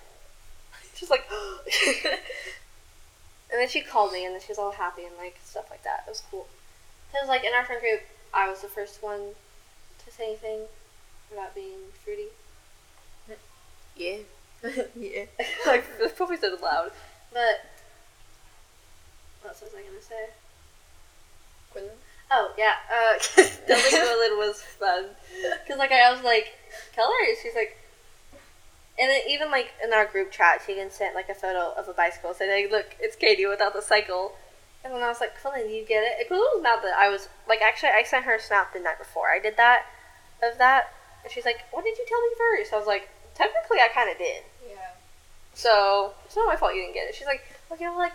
she's 0.96 1.10
like, 1.10 1.26
and 2.06 3.60
then 3.60 3.68
she 3.68 3.82
called 3.82 4.14
me, 4.14 4.26
and 4.26 4.34
then 4.34 4.42
she 4.42 4.50
was 4.50 4.60
all 4.60 4.72
happy 4.72 5.04
and 5.04 5.16
like 5.18 5.38
stuff 5.44 5.70
like 5.70 5.84
that. 5.84 6.04
It 6.08 6.12
was 6.12 6.24
cool. 6.32 6.48
Was 7.14 7.28
like 7.28 7.44
in 7.44 7.54
our 7.54 7.66
friend 7.66 7.82
group, 7.82 8.02
I 8.34 8.50
was 8.50 8.62
the 8.62 8.70
first 8.70 9.04
one 9.04 9.36
to 10.06 10.12
say 10.12 10.28
anything 10.28 10.62
about 11.34 11.54
being 11.54 11.78
fruity. 12.04 12.28
Yeah, 13.98 14.18
yeah. 14.96 15.26
like 15.66 15.86
that's 16.00 16.14
probably 16.14 16.38
said 16.38 16.54
it 16.54 16.62
loud, 16.62 16.92
but 17.34 17.66
what 19.42 19.50
else 19.50 19.62
was 19.62 19.72
I 19.76 19.82
gonna 19.82 20.02
say? 20.02 20.30
Quinlan? 21.72 21.92
Oh 22.30 22.54
yeah, 22.58 22.76
uh, 22.90 23.18
Delta 23.68 23.90
Quillen 23.90 24.38
was 24.38 24.62
fun 24.62 25.06
because 25.64 25.80
like 25.80 25.92
I 25.92 26.12
was 26.14 26.24
like 26.24 26.54
colors. 26.96 27.38
She's 27.42 27.56
like, 27.56 27.78
and 29.00 29.10
then 29.10 29.22
even 29.28 29.50
like 29.50 29.72
in 29.84 29.94
our 29.94 30.06
group 30.06 30.32
chat, 30.32 30.62
Teagan 30.62 30.92
sent 30.92 31.16
like 31.16 31.30
a 31.30 31.34
photo 31.34 31.74
of 31.76 31.88
a 31.88 31.94
bicycle. 31.94 32.34
Said, 32.34 32.50
"Hey, 32.50 32.68
look, 32.70 32.96
it's 33.00 33.16
Kadie 33.16 33.50
without 33.50 33.74
the 33.74 33.82
cycle." 33.82 34.34
And 34.84 34.94
then 34.94 35.02
I 35.02 35.08
was 35.08 35.20
like, 35.20 35.34
"Quillen, 35.42 35.70
you 35.70 35.86
get 35.86 36.04
it?" 36.04 36.30
Quillen 36.30 36.40
was 36.56 36.64
mad 36.64 36.80
that 36.84 36.98
I 36.98 37.10
was 37.10 37.30
like, 37.48 37.62
actually, 37.62 37.90
I 37.90 38.04
sent 38.04 38.26
her 38.26 38.36
a 38.36 38.40
snap 38.40 38.74
the 38.74 38.80
night 38.80 38.98
before 38.98 39.30
I 39.30 39.40
did 39.40 39.58
that 39.58 39.86
of 40.44 40.58
that, 40.58 40.94
and 41.24 41.32
she's 41.32 41.46
like, 41.46 41.66
"Why 41.72 41.82
did 41.82 41.98
you 41.98 42.06
tell 42.08 42.22
me 42.22 42.30
first? 42.38 42.74
I 42.74 42.78
was 42.78 42.88
like, 42.88 43.10
"Technically, 43.36 43.80
I 43.80 43.90
kind 43.94 44.10
of 44.10 44.18
did." 44.18 44.44
Yeah. 44.70 44.92
So 45.54 46.14
it's 46.26 46.36
not 46.36 46.48
my 46.48 46.56
fault 46.56 46.74
you 46.76 46.82
didn't 46.82 46.94
get 46.94 47.10
it. 47.10 47.16
She's 47.16 47.28
like, 47.28 47.42
okay, 47.72 47.86
well, 47.86 47.98
like, 47.98 48.14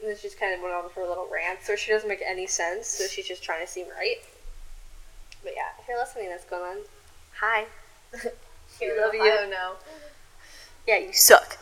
and 0.00 0.08
then 0.08 0.16
she 0.16 0.22
just 0.22 0.38
kind 0.38 0.54
of 0.54 0.60
went 0.60 0.74
on 0.74 0.84
her 0.94 1.06
little 1.06 1.28
rant. 1.32 1.60
So 1.62 1.76
she 1.76 1.90
doesn't 1.90 2.08
make 2.08 2.22
any 2.24 2.46
sense. 2.46 2.86
So 2.86 3.06
she's 3.06 3.26
just 3.26 3.42
trying 3.42 3.64
to 3.64 3.70
seem 3.70 3.86
right. 3.98 4.16
But 5.42 5.52
yeah, 5.56 5.68
if 5.80 5.88
you're 5.88 5.98
listening, 5.98 6.28
that's 6.28 6.44
going 6.44 6.62
on. 6.62 6.78
Hi. 7.40 7.66
we 8.80 9.00
love 9.00 9.14
you. 9.14 9.24
Know. 9.50 9.72
Yeah, 10.86 10.98
you 10.98 11.12
suck. 11.12 11.58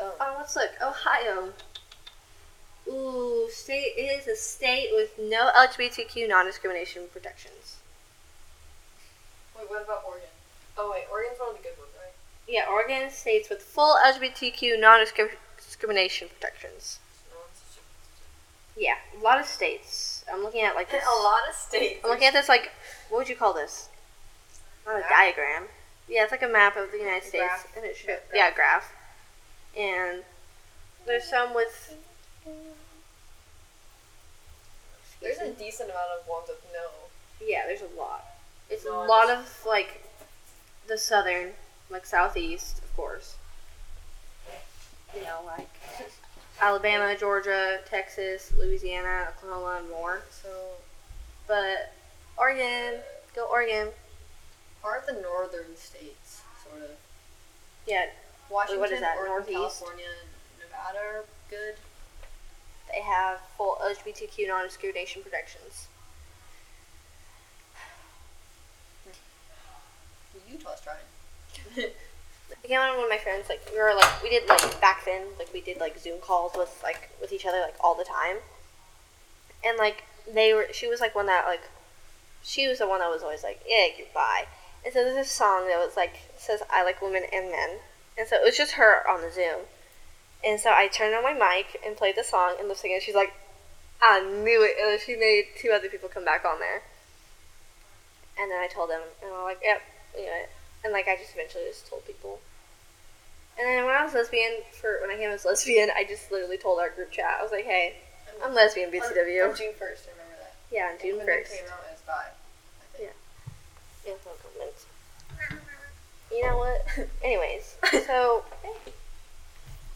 Um, 0.00 0.10
Oh, 0.20 0.34
let's 0.38 0.56
look. 0.56 0.70
Ohio. 0.80 1.52
Ooh, 2.88 3.48
state 3.50 3.94
is 3.96 4.26
a 4.26 4.34
state 4.36 4.88
with 4.92 5.18
no 5.18 5.50
LGBTQ 5.56 6.28
non-discrimination 6.28 7.04
protections. 7.12 7.76
wait, 9.56 9.70
what 9.70 9.84
about 9.84 10.02
Oregon? 10.06 10.28
Oh 10.76 10.90
wait, 10.92 11.04
Oregon's 11.10 11.38
one 11.38 11.50
of 11.50 11.56
the 11.56 11.62
good 11.62 11.78
ones? 11.78 11.91
Yeah, 12.48 12.66
Oregon 12.70 13.10
states 13.10 13.48
with 13.48 13.62
full 13.62 13.96
LGBTQ 14.04 14.78
non-discrimination 14.80 16.28
protections. 16.28 16.98
Yeah, 18.76 18.94
a 19.18 19.22
lot 19.22 19.38
of 19.38 19.46
states. 19.46 20.24
I'm 20.32 20.42
looking 20.42 20.62
at 20.62 20.74
like 20.74 20.90
this. 20.90 21.04
a 21.04 21.22
lot 21.22 21.40
of 21.48 21.54
states. 21.54 22.00
I'm 22.04 22.10
looking 22.10 22.26
at 22.26 22.32
this 22.32 22.48
like, 22.48 22.72
what 23.10 23.18
would 23.18 23.28
you 23.28 23.36
call 23.36 23.52
this? 23.52 23.88
Not 24.86 24.96
a 24.96 25.00
Map? 25.00 25.08
diagram. 25.08 25.64
Yeah, 26.08 26.24
it's 26.24 26.32
like 26.32 26.42
a 26.42 26.48
map 26.48 26.76
of 26.76 26.90
the 26.90 26.98
United 26.98 27.22
States, 27.26 27.44
graph. 27.46 27.76
and 27.76 27.84
it 27.86 27.96
shows. 27.96 28.18
Yeah, 28.34 28.50
graph. 28.52 28.92
And 29.78 30.22
there's 31.06 31.24
some 31.24 31.54
with. 31.54 31.94
There's 35.20 35.38
a 35.38 35.50
decent 35.52 35.90
amount 35.90 36.08
of 36.20 36.28
ones 36.28 36.48
with 36.48 36.58
no. 36.72 36.88
Yeah, 37.46 37.62
there's 37.66 37.82
a 37.82 37.98
lot. 37.98 38.24
It's 38.68 38.84
No, 38.84 39.04
a 39.04 39.06
lot 39.06 39.28
just- 39.28 39.60
of 39.60 39.66
like 39.66 40.02
the 40.88 40.98
southern, 40.98 41.52
like 41.90 42.06
southeast, 42.06 42.78
of 42.78 42.94
course. 42.96 43.36
You 45.14 45.22
know, 45.22 45.40
like 45.46 45.68
Alabama, 46.60 47.14
Georgia, 47.18 47.80
Texas, 47.88 48.52
Louisiana, 48.58 49.28
Oklahoma, 49.36 49.78
and 49.80 49.90
more. 49.90 50.22
So 50.30 50.48
But 51.46 51.92
Oregon, 52.38 53.00
go 53.34 53.46
Oregon. 53.46 53.88
are 54.82 55.02
the 55.06 55.20
northern 55.20 55.76
states 55.76 56.40
sort 56.68 56.82
of 56.82 56.90
Yeah, 57.86 58.06
Washington, 58.48 58.80
what 58.80 58.90
is 58.90 59.00
that, 59.00 59.16
Oregon, 59.18 59.32
northeast? 59.54 59.80
California, 59.80 60.06
and 60.22 60.70
Nevada 60.70 60.98
are 60.98 61.24
good. 61.50 61.74
they 62.90 63.00
have 63.02 63.40
full 63.56 63.76
LGBTQ 63.82 64.48
non-discrimination 64.48 65.22
protections. 65.22 65.88
Utah's 70.50 70.80
trying. 70.80 70.96
Again, 72.64 72.96
one 72.96 73.04
of 73.04 73.10
my 73.10 73.18
friends, 73.18 73.48
like 73.48 73.60
we 73.72 73.78
were 73.80 73.94
like 73.94 74.22
we 74.22 74.30
did 74.30 74.48
like 74.48 74.80
back 74.80 75.04
then, 75.04 75.22
like 75.38 75.52
we 75.52 75.60
did 75.60 75.80
like 75.80 75.98
Zoom 75.98 76.20
calls 76.20 76.52
with 76.56 76.80
like 76.82 77.10
with 77.20 77.32
each 77.32 77.44
other 77.44 77.60
like 77.60 77.74
all 77.80 77.96
the 77.96 78.04
time, 78.04 78.36
and 79.64 79.76
like 79.78 80.04
they 80.32 80.54
were, 80.54 80.68
she 80.72 80.86
was 80.86 81.00
like 81.00 81.14
one 81.14 81.26
that 81.26 81.46
like, 81.46 81.62
she 82.42 82.68
was 82.68 82.78
the 82.78 82.86
one 82.86 83.00
that 83.00 83.10
was 83.10 83.22
always 83.22 83.42
like, 83.42 83.60
yeah, 83.66 83.88
goodbye. 83.98 84.46
And 84.84 84.94
so 84.94 85.02
there's 85.02 85.16
this 85.16 85.30
song 85.30 85.66
that 85.68 85.84
was 85.84 85.96
like 85.96 86.20
says 86.36 86.62
I 86.70 86.84
like 86.84 87.02
women 87.02 87.24
and 87.32 87.50
men, 87.50 87.78
and 88.16 88.28
so 88.28 88.36
it 88.36 88.44
was 88.44 88.56
just 88.56 88.72
her 88.72 89.02
on 89.08 89.22
the 89.22 89.32
Zoom, 89.32 89.66
and 90.44 90.60
so 90.60 90.70
I 90.70 90.86
turned 90.86 91.14
on 91.14 91.24
my 91.24 91.34
mic 91.34 91.80
and 91.84 91.96
played 91.96 92.16
the 92.16 92.22
song 92.24 92.54
and 92.60 92.70
synced, 92.70 92.94
and 92.94 93.02
she's 93.02 93.14
like, 93.14 93.32
I 94.00 94.20
knew 94.20 94.62
it, 94.62 94.76
and 94.80 94.92
then 94.92 94.98
she 95.04 95.16
made 95.16 95.46
two 95.58 95.70
other 95.70 95.88
people 95.88 96.08
come 96.08 96.24
back 96.24 96.44
on 96.44 96.60
there, 96.60 96.82
and 98.38 98.50
then 98.52 98.58
I 98.58 98.68
told 98.68 98.90
them, 98.90 99.02
and 99.22 99.32
I'm 99.34 99.42
like, 99.42 99.60
yep, 99.62 99.82
you 100.14 100.26
know 100.26 100.32
it. 100.32 100.50
And 100.84 100.92
like 100.92 101.08
I 101.08 101.16
just 101.16 101.32
eventually 101.34 101.64
just 101.68 101.88
told 101.88 102.06
people. 102.06 102.40
And 103.58 103.66
then 103.68 103.84
when 103.84 103.94
I 103.94 104.04
was 104.04 104.14
lesbian, 104.14 104.62
for 104.72 104.98
when 105.00 105.10
I 105.10 105.16
came 105.16 105.30
as 105.30 105.44
lesbian, 105.44 105.90
I 105.94 106.04
just 106.04 106.32
literally 106.32 106.56
told 106.58 106.80
our 106.80 106.90
group 106.90 107.10
chat. 107.12 107.36
I 107.38 107.42
was 107.42 107.52
like, 107.52 107.64
"Hey, 107.64 107.96
I'm 108.42 108.54
lesbian, 108.54 108.90
BCW." 108.90 109.44
On, 109.44 109.50
on 109.50 109.56
June 109.56 109.72
first, 109.78 110.08
I 110.08 110.12
remember 110.12 110.36
that. 110.40 110.54
yeah, 110.72 110.90
on 110.92 110.98
June 111.00 111.24
first. 111.24 111.52
came 111.52 111.68
out 111.70 111.84
as 111.92 112.00
bi. 112.00 112.12
I 112.12 112.96
think. 112.96 113.10
Yeah, 114.06 114.12
no 114.12 114.18
comments. 114.42 114.86
You 116.32 116.42
know 116.46 116.56
what? 116.56 117.08
Anyways, 117.22 117.76
so 118.06 118.42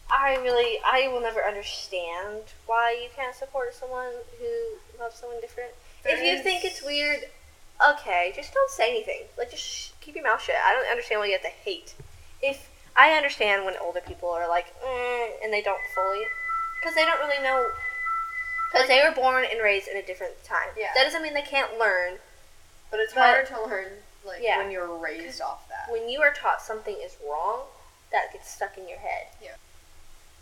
I 0.09 0.35
really, 0.37 0.79
I 0.85 1.09
will 1.11 1.21
never 1.21 1.43
understand 1.43 2.43
why 2.65 2.97
you 3.01 3.09
can't 3.15 3.35
support 3.35 3.73
someone 3.73 4.13
who 4.39 5.01
loves 5.01 5.15
someone 5.17 5.41
different. 5.41 5.71
If 6.05 6.23
you 6.23 6.41
think 6.41 6.63
it's 6.63 6.81
weird, 6.83 7.25
okay, 7.89 8.31
just 8.35 8.53
don't 8.53 8.71
say 8.71 8.89
anything. 8.89 9.23
Like, 9.37 9.51
just 9.51 9.63
sh- 9.63 9.89
keep 10.07 10.15
your 10.15 10.23
mouth 10.23 10.41
shut. 10.41 10.55
I 10.65 10.71
don't 10.73 10.89
understand 10.89 11.19
why 11.19 11.25
you 11.27 11.33
have 11.33 11.41
to 11.41 11.49
hate. 11.49 11.93
If 12.41 12.69
I 12.95 13.11
understand 13.11 13.65
when 13.65 13.75
older 13.81 13.99
people 13.99 14.29
are 14.29 14.47
like, 14.47 14.73
mm, 14.81 15.29
and 15.43 15.51
they 15.51 15.61
don't 15.61 15.81
fully, 15.93 16.23
because 16.79 16.95
they 16.95 17.03
don't 17.03 17.19
really 17.19 17.43
know, 17.43 17.67
because 18.71 18.87
they 18.87 19.03
were 19.03 19.13
born 19.13 19.43
and 19.43 19.61
raised 19.61 19.89
in 19.89 19.97
a 19.97 20.01
different 20.01 20.41
time. 20.45 20.69
Yeah. 20.77 20.91
That 20.95 21.03
doesn't 21.03 21.21
mean 21.21 21.33
they 21.33 21.41
can't 21.41 21.77
learn. 21.77 22.19
But 22.89 23.01
it's 23.01 23.13
But- 23.13 23.19
harder 23.23 23.47
to 23.49 23.61
learn 23.65 24.03
like 24.23 24.41
Yeah. 24.41 24.57
when 24.59 24.71
you're 24.71 24.87
raised 24.87 25.41
off 25.41 25.67
that. 25.67 25.91
When 25.91 26.07
you 26.07 26.21
are 26.21 26.31
taught 26.31 26.61
something 26.61 26.95
is 27.01 27.17
wrong, 27.21 27.67
that 28.11 28.31
gets 28.31 28.49
stuck 28.49 28.77
in 28.77 28.87
your 28.87 28.99
head. 28.99 29.27
Yeah. 29.41 29.55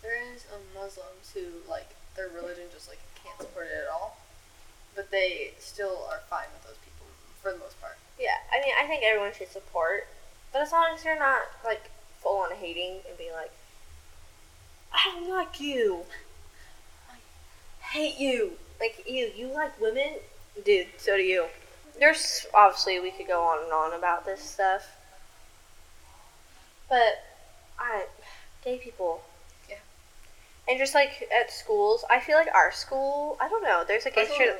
There 0.03 0.15
is 0.15 0.45
um, 0.53 0.61
Muslims 0.75 1.31
who 1.33 1.63
like 1.67 1.89
their 2.15 2.27
religion 2.29 2.69
just 2.71 2.87
like 2.87 2.99
can't 3.23 3.41
support 3.41 3.65
it 3.65 3.81
at 3.83 3.89
all, 3.89 4.17
but 4.93 5.09
they 5.09 5.53
still 5.59 6.05
are 6.11 6.21
fine 6.29 6.45
with 6.53 6.63
those 6.67 6.77
people 6.85 7.07
for 7.41 7.51
the 7.51 7.57
most 7.57 7.81
part. 7.81 7.97
Yeah, 8.19 8.37
I 8.53 8.61
mean, 8.61 8.73
I 8.81 8.87
think 8.87 9.03
everyone 9.03 9.31
should 9.37 9.49
support, 9.49 10.07
but 10.53 10.61
as 10.61 10.71
long 10.71 10.87
as 10.93 11.03
you're 11.03 11.19
not 11.19 11.41
like 11.65 11.89
full 12.21 12.37
on 12.37 12.51
hating 12.55 12.99
and 13.07 13.17
being 13.17 13.33
like, 13.33 13.51
I 14.93 15.11
don't 15.13 15.29
like 15.29 15.59
you, 15.59 16.03
I 17.09 17.15
Hate 17.87 18.17
you. 18.19 18.53
like 18.79 19.03
you, 19.07 19.31
you 19.35 19.47
like 19.47 19.79
women, 19.81 20.13
dude. 20.63 20.87
So 20.97 21.17
do 21.17 21.23
you. 21.23 21.45
There's 21.99 22.45
obviously 22.53 22.99
we 22.99 23.11
could 23.11 23.27
go 23.27 23.41
on 23.41 23.63
and 23.63 23.71
on 23.71 23.93
about 23.97 24.25
this 24.25 24.41
stuff, 24.41 24.85
but 26.89 27.23
I, 27.79 28.05
gay 28.63 28.77
people. 28.77 29.21
Yeah. 29.69 29.75
And 30.67 30.77
just 30.77 30.93
like 30.93 31.29
at 31.37 31.51
schools, 31.51 32.03
I 32.09 32.19
feel 32.19 32.37
like 32.37 32.49
our 32.53 32.71
school, 32.71 33.37
I 33.39 33.47
don't 33.49 33.63
know. 33.63 33.83
There's 33.87 34.05
a 34.05 34.11
gay 34.11 34.25
straight. 34.25 34.53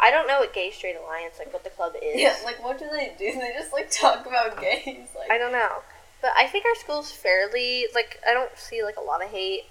I 0.00 0.10
don't 0.10 0.26
know 0.26 0.40
what 0.40 0.52
gay 0.52 0.70
straight 0.70 0.96
alliance 0.96 1.34
like 1.38 1.52
what 1.52 1.64
the 1.64 1.70
club 1.70 1.94
is. 2.02 2.20
Yeah, 2.20 2.36
like 2.44 2.62
what 2.62 2.78
do 2.78 2.86
they 2.90 3.12
do? 3.18 3.32
They 3.38 3.52
just 3.58 3.72
like 3.72 3.90
talk 3.90 4.26
about 4.26 4.60
gays. 4.60 5.08
Like 5.18 5.30
I 5.30 5.38
don't 5.38 5.52
know. 5.52 5.82
But 6.20 6.32
I 6.36 6.46
think 6.46 6.64
our 6.64 6.74
school's 6.74 7.10
fairly 7.12 7.86
like 7.94 8.20
I 8.28 8.32
don't 8.32 8.50
see 8.56 8.82
like 8.82 8.96
a 8.96 9.00
lot 9.02 9.22
of 9.24 9.30
hate. 9.30 9.64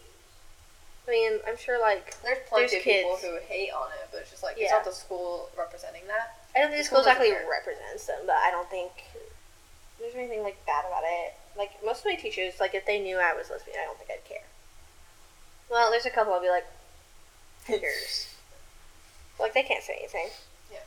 I 1.07 1.11
mean, 1.11 1.39
I'm 1.47 1.57
sure 1.57 1.79
like 1.79 2.15
there's 2.23 2.39
plenty 2.49 2.67
there's 2.67 2.73
of 2.79 2.83
people 2.83 3.15
kids. 3.15 3.23
who 3.23 3.37
hate 3.47 3.71
on 3.71 3.87
it, 4.03 4.09
but 4.11 4.21
it's 4.21 4.31
just 4.31 4.43
like 4.43 4.55
it's 4.57 4.71
not 4.71 4.83
the 4.85 4.91
school 4.91 5.49
representing 5.57 6.03
that. 6.07 6.35
I 6.55 6.59
don't 6.59 6.69
think 6.69 6.79
the 6.79 6.83
The 6.83 6.87
school 6.87 6.99
exactly 6.99 7.31
represents 7.31 8.07
them, 8.07 8.19
but 8.25 8.35
I 8.35 8.51
don't 8.51 8.69
think 8.69 8.91
there's 9.99 10.15
anything 10.15 10.43
like 10.43 10.63
bad 10.65 10.85
about 10.85 11.03
it. 11.05 11.33
Like 11.57 11.71
most 11.83 11.99
of 11.99 12.05
my 12.05 12.15
teachers, 12.15 12.59
like 12.59 12.75
if 12.75 12.85
they 12.85 12.99
knew 12.99 13.17
I 13.17 13.33
was 13.33 13.49
lesbian, 13.49 13.77
I 13.81 13.85
don't 13.85 13.97
think 13.97 14.11
I'd 14.11 14.25
care. 14.27 14.43
Well, 15.69 15.89
there's 15.91 16.05
a 16.05 16.09
couple 16.09 16.33
I'll 16.33 16.41
be 16.41 16.49
like, 16.49 16.65
haters. 17.65 18.33
Like 19.39 19.53
they 19.53 19.63
can't 19.63 19.83
say 19.83 19.95
anything. 19.99 20.27
Yeah. 20.71 20.79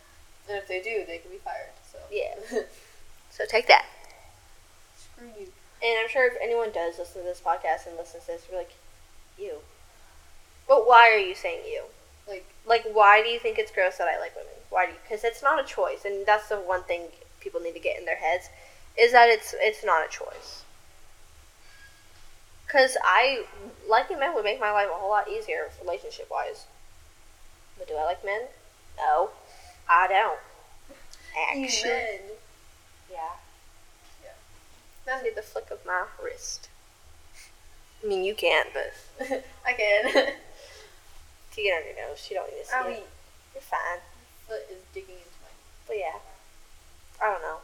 And 0.49 0.59
if 0.59 0.69
they 0.69 0.81
do, 0.81 1.05
they 1.07 1.19
can 1.19 1.31
be 1.31 1.39
fired. 1.39 1.71
So 1.91 1.99
Yeah. 2.11 2.35
So 3.33 3.45
take 3.47 3.69
that. 3.69 3.87
screw 4.99 5.29
you. 5.39 5.47
And 5.83 5.99
I'm 6.03 6.09
sure 6.11 6.27
if 6.27 6.35
anyone 6.43 6.73
does 6.73 6.99
listen 6.99 7.23
to 7.23 7.27
this 7.29 7.41
podcast 7.41 7.87
and 7.87 7.97
listens 7.97 8.25
to 8.25 8.33
this, 8.33 8.43
we're 8.51 8.59
like, 8.59 8.73
you. 9.39 9.55
But 10.69 10.87
why 10.87 11.11
are 11.11 11.17
you 11.19 11.35
saying 11.35 11.61
you? 11.67 11.85
Like 12.29 12.45
Like, 12.67 12.85
why 12.93 13.23
do 13.23 13.29
you 13.29 13.39
think 13.39 13.59
it's 13.59 13.71
gross 13.71 13.97
that 13.99 14.09
I 14.09 14.19
like 14.19 14.35
women? 14.37 14.53
Why 14.69 14.87
do 14.87 14.93
you? 14.93 14.99
Because 15.03 15.25
it's 15.25 15.43
not 15.43 15.59
a 15.63 15.65
choice, 15.67 16.05
and 16.05 16.27
that's 16.27 16.49
the 16.49 16.57
one 16.57 16.83
thing 16.83 17.03
people 17.41 17.61
need 17.61 17.73
to 17.75 17.81
get 17.81 17.99
in 17.99 18.05
their 18.05 18.17
heads 18.17 18.51
is 18.99 19.13
that 19.13 19.29
it's 19.29 19.55
it's 19.59 19.85
not 19.85 20.05
a 20.05 20.09
choice. 20.11 20.65
Because 22.67 22.97
I 23.03 23.45
liking 23.89 24.19
men 24.21 24.35
would 24.35 24.45
make 24.45 24.61
my 24.61 24.71
life 24.71 24.89
a 24.91 24.95
whole 24.97 25.11
lot 25.11 25.29
easier 25.29 25.71
relationship 25.81 26.29
wise. 26.31 26.67
But 27.81 27.89
do 27.89 27.95
I 27.95 28.05
like 28.05 28.23
men? 28.23 28.43
No, 28.99 29.31
I 29.89 30.07
don't. 30.07 30.39
Actually, 31.51 31.91
Amen. 31.91 32.21
yeah. 33.11 33.19
Yeah. 34.23 34.31
That'd 35.07 35.25
be 35.25 35.35
the 35.35 35.41
flick 35.41 35.71
of 35.71 35.79
my 35.87 36.05
wrist. 36.23 36.69
I 38.05 38.07
mean, 38.07 38.23
you 38.23 38.35
can't, 38.35 38.69
but 38.75 38.93
I 39.67 39.73
can. 39.73 40.13
to 40.13 41.63
get 41.63 41.81
on 41.81 41.87
your 41.87 42.07
nose, 42.09 42.29
you 42.31 42.37
don't 42.37 42.51
need 42.53 42.61
to 42.63 42.67
see 42.69 42.75
Owie. 42.77 42.93
it. 42.99 43.09
You're 43.55 43.63
fine. 43.63 44.01
Foot 44.47 44.67
is 44.71 44.77
digging 44.93 45.15
into 45.17 45.41
my. 45.43 45.49
But 45.87 45.97
yeah, 45.97 46.19
I 47.23 47.33
don't 47.33 47.41
know. 47.43 47.59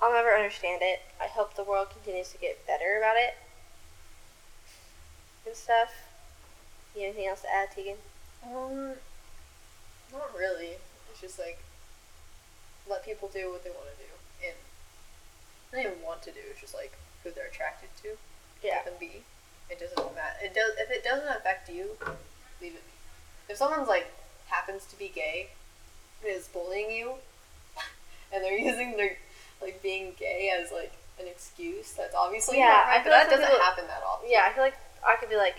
I'll 0.00 0.12
never 0.12 0.30
understand 0.34 0.80
it. 0.82 1.02
I 1.20 1.26
hope 1.26 1.56
the 1.56 1.64
world 1.64 1.88
continues 1.90 2.30
to 2.30 2.38
get 2.38 2.66
better 2.66 2.96
about 2.98 3.16
it 3.16 3.34
and 5.46 5.54
stuff. 5.54 5.90
You 6.96 7.02
have 7.02 7.10
anything 7.14 7.28
else 7.28 7.42
to 7.42 7.52
add, 7.54 7.68
Teagan? 7.70 7.96
Um, 8.46 8.92
not 10.12 10.30
really. 10.36 10.76
It's 11.10 11.20
just 11.20 11.38
like 11.38 11.58
let 12.88 13.04
people 13.04 13.30
do 13.32 13.50
what 13.50 13.64
they 13.64 13.70
want 13.70 13.86
to 13.90 13.96
do, 14.02 14.10
and 14.46 14.56
not 15.72 15.80
even 15.92 16.02
want 16.04 16.22
to 16.22 16.30
do. 16.32 16.40
It's 16.50 16.60
just 16.60 16.74
like 16.74 16.92
who 17.22 17.30
they're 17.30 17.46
attracted 17.46 17.88
to. 18.02 18.16
Yeah. 18.62 18.76
Let 18.76 18.84
them 18.86 18.94
be. 19.00 19.22
It 19.70 19.80
doesn't 19.80 19.96
matter. 20.14 20.36
It 20.42 20.54
does. 20.54 20.74
If 20.78 20.90
it 20.90 21.04
doesn't 21.04 21.28
affect 21.28 21.68
you, 21.70 21.90
leave 22.60 22.74
it 22.74 22.82
be. 22.84 23.52
If 23.52 23.56
someone's 23.56 23.88
like 23.88 24.06
happens 24.48 24.84
to 24.86 24.98
be 24.98 25.08
gay, 25.08 25.48
and 26.22 26.30
is 26.34 26.48
bullying 26.48 26.90
you, 26.90 27.14
and 28.32 28.42
they're 28.44 28.58
using 28.70 28.96
their 28.96 29.16
like 29.62 29.82
being 29.82 30.12
gay 30.18 30.52
as 30.54 30.70
like 30.70 30.92
an 31.18 31.26
excuse, 31.26 31.92
that's 31.92 32.14
obviously 32.14 32.58
Yeah, 32.58 32.84
right. 32.88 33.00
But 33.02 33.10
that 33.10 33.30
doesn't 33.30 33.46
people- 33.46 33.60
happen 33.64 33.84
that 33.86 34.02
often. 34.06 34.28
Yeah, 34.30 34.46
I 34.48 34.52
feel 34.52 34.62
like 34.64 34.74
I 35.06 35.16
could 35.16 35.28
be 35.30 35.36
like, 35.36 35.56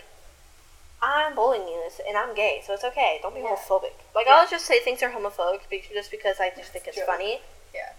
I'm 1.02 1.34
bullying 1.34 1.66
you, 1.68 1.90
and 2.08 2.16
I'm 2.16 2.34
gay, 2.34 2.62
so 2.66 2.72
it's 2.74 2.84
okay. 2.84 3.18
Don't 3.22 3.34
be 3.34 3.40
Yeah. 3.40 3.54
homophobic. 3.54 3.92
Like, 4.14 4.26
Yeah. 4.26 4.36
I'll 4.36 4.46
just 4.48 4.64
say 4.66 4.80
things 4.80 5.02
are 5.02 5.10
homophobic 5.10 5.68
be- 5.68 5.80
just 5.92 6.10
because 6.10 6.40
I 6.40 6.50
just 6.50 6.72
think 6.72 6.86
it's 6.86 6.96
Joke. 6.96 7.06
funny. 7.06 7.42
Yeah. 7.74 7.92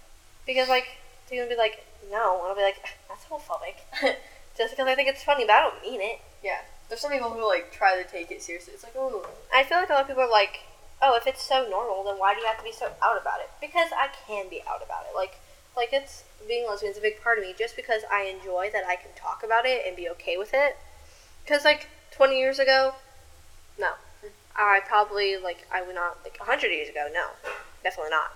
Because, 0.46 0.68
like, 0.68 0.88
they're 1.28 1.38
gonna 1.38 1.48
be 1.54 1.56
like, 1.56 1.84
no. 2.10 2.38
And 2.40 2.48
I'll 2.48 2.54
be 2.56 2.62
like, 2.62 2.82
that's 3.08 3.24
homophobic. 3.26 3.76
just 4.56 4.70
because 4.72 4.86
I 4.88 4.94
think 4.94 5.08
it's 5.08 5.22
funny, 5.22 5.44
but 5.44 5.52
I 5.54 5.60
don't 5.60 5.80
mean 5.82 6.00
it. 6.00 6.20
yeah. 6.42 6.60
There's 6.88 7.02
some 7.02 7.12
people 7.12 7.28
who 7.30 7.46
like 7.46 7.70
try 7.70 8.02
to 8.02 8.08
take 8.08 8.30
it 8.30 8.42
seriously. 8.42 8.72
It's 8.72 8.82
like, 8.82 8.94
oh, 8.96 9.26
I 9.52 9.62
feel 9.62 9.76
like 9.76 9.90
a 9.90 9.92
lot 9.92 10.00
of 10.02 10.08
people 10.08 10.22
are 10.22 10.30
like, 10.30 10.60
oh, 11.02 11.16
if 11.16 11.26
it's 11.26 11.42
so 11.42 11.68
normal, 11.68 12.02
then 12.02 12.18
why 12.18 12.32
do 12.34 12.40
you 12.40 12.46
have 12.46 12.56
to 12.56 12.64
be 12.64 12.72
so 12.72 12.90
out 13.02 13.20
about 13.20 13.40
it? 13.40 13.50
Because 13.60 13.90
I 13.94 14.08
can 14.26 14.48
be 14.48 14.62
out 14.66 14.82
about 14.82 15.04
it. 15.04 15.14
Like, 15.14 15.36
like 15.76 15.90
it's 15.92 16.24
being 16.48 16.66
lesbian 16.66 16.92
is 16.92 16.96
a 16.98 17.02
big 17.02 17.20
part 17.22 17.36
of 17.38 17.44
me. 17.44 17.54
Just 17.58 17.76
because 17.76 18.04
I 18.10 18.22
enjoy 18.22 18.70
that 18.72 18.86
I 18.86 18.96
can 18.96 19.10
talk 19.14 19.42
about 19.44 19.66
it 19.66 19.82
and 19.86 19.96
be 19.96 20.08
okay 20.08 20.38
with 20.38 20.54
it. 20.54 20.78
Because 21.44 21.62
like 21.66 21.88
20 22.18 22.36
years 22.38 22.58
ago, 22.58 22.94
no, 23.78 23.92
I 24.56 24.80
probably 24.86 25.36
like 25.36 25.66
I 25.72 25.82
would 25.82 25.94
not 25.94 26.18
like 26.24 26.36
100 26.38 26.66
years 26.68 26.88
ago. 26.88 27.08
No, 27.14 27.28
definitely 27.84 28.10
not. 28.10 28.32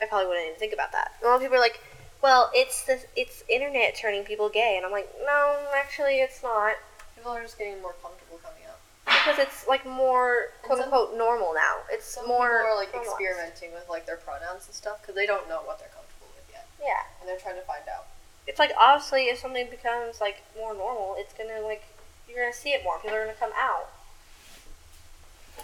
I 0.00 0.06
probably 0.06 0.26
wouldn't 0.28 0.46
even 0.46 0.58
think 0.58 0.72
about 0.74 0.92
that. 0.92 1.12
A 1.22 1.26
lot 1.26 1.36
of 1.36 1.40
people 1.40 1.56
are 1.56 1.60
like, 1.60 1.80
well, 2.22 2.50
it's 2.54 2.84
the 2.84 3.00
it's 3.16 3.42
internet 3.48 3.96
turning 3.96 4.22
people 4.24 4.48
gay, 4.50 4.74
and 4.76 4.84
I'm 4.84 4.92
like, 4.92 5.08
no, 5.24 5.56
actually, 5.74 6.16
it's 6.20 6.42
not. 6.42 6.74
people 7.16 7.32
are 7.32 7.40
just 7.42 7.56
getting 7.58 7.80
more 7.80 7.94
comfortable 8.02 8.38
coming 8.44 8.64
out. 8.68 8.76
because 9.06 9.38
it's 9.38 9.66
like 9.66 9.86
more 9.86 10.48
quote 10.62 10.78
some- 10.78 10.92
unquote 10.92 11.16
normal 11.16 11.54
now. 11.54 11.78
It's 11.90 12.04
Some 12.04 12.28
more 12.28 12.48
people 12.60 12.72
are 12.72 12.76
like 12.76 12.92
normalized. 12.92 13.16
experimenting 13.20 13.72
with 13.72 13.88
like 13.88 14.04
their 14.04 14.16
pronouns 14.20 14.66
and 14.66 14.74
stuff 14.74 15.00
because 15.00 15.14
they 15.14 15.24
don't 15.26 15.48
know 15.48 15.62
what 15.64 15.78
they're 15.78 15.88
comfortable 15.96 16.28
with 16.36 16.44
yet, 16.52 16.66
Yeah, 16.78 17.00
and 17.20 17.24
they're 17.28 17.40
trying 17.40 17.56
to 17.56 17.62
find 17.64 17.88
out. 17.88 18.06
it's 18.46 18.58
like 18.58 18.72
obviously 18.78 19.30
if 19.32 19.38
something 19.38 19.70
becomes 19.70 20.20
like 20.20 20.42
more 20.58 20.74
normal, 20.74 21.14
it's 21.18 21.32
gonna 21.32 21.60
like 21.64 21.84
you're 22.32 22.44
gonna 22.44 22.54
see 22.54 22.70
it 22.70 22.82
more. 22.82 22.98
People 22.98 23.16
are 23.16 23.24
gonna 23.26 23.36
come 23.38 23.52
out. 23.58 23.88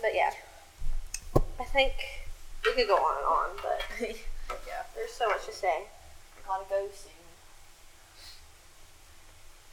But 0.00 0.14
yeah, 0.14 0.31
I 1.59 1.64
think 1.64 1.92
we 2.64 2.72
could 2.72 2.87
go 2.88 2.96
on 2.96 3.16
and 3.18 3.26
on, 3.26 3.50
but 3.62 3.83
yeah, 4.66 4.83
there's 4.94 5.11
so 5.12 5.28
much 5.28 5.46
to 5.46 5.52
say. 5.52 5.85
gotta 6.46 6.64
go 6.68 6.87
soon. 6.94 7.12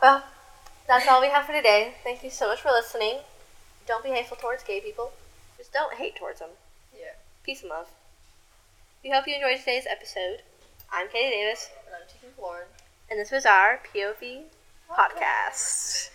Well, 0.02 0.24
that's 0.88 1.08
all 1.08 1.22
we 1.22 1.28
have 1.30 1.46
for 1.46 1.54
today. 1.54 1.96
Thank 2.04 2.24
you 2.24 2.30
so 2.30 2.48
much 2.48 2.62
for 2.62 2.70
listening. 2.70 3.20
Don't 3.88 4.04
be 4.04 4.10
hateful 4.10 4.38
towards 4.38 4.64
gay 4.64 4.80
people. 4.80 5.12
Just 5.58 5.74
don't 5.74 5.96
hate 5.96 6.16
towards 6.16 6.40
them. 6.40 6.50
Yeah, 6.94 7.14
Peace 7.44 7.62
and 7.62 7.70
love. 7.70 7.88
We 9.04 9.12
hope 9.12 9.28
you 9.28 9.36
enjoyed 9.36 9.60
today's 9.60 9.86
episode. 9.90 10.42
I'm 10.92 11.08
Kadie 11.08 11.30
Davis. 11.32 11.70
and 11.86 11.96
I'm 11.96 12.08
Teagan 12.08 12.42
Lauren. 12.42 12.68
And 13.10 13.20
this 13.20 13.32
was 13.32 13.46
our 13.46 13.80
POV 13.94 14.44
podcast. 14.90 16.10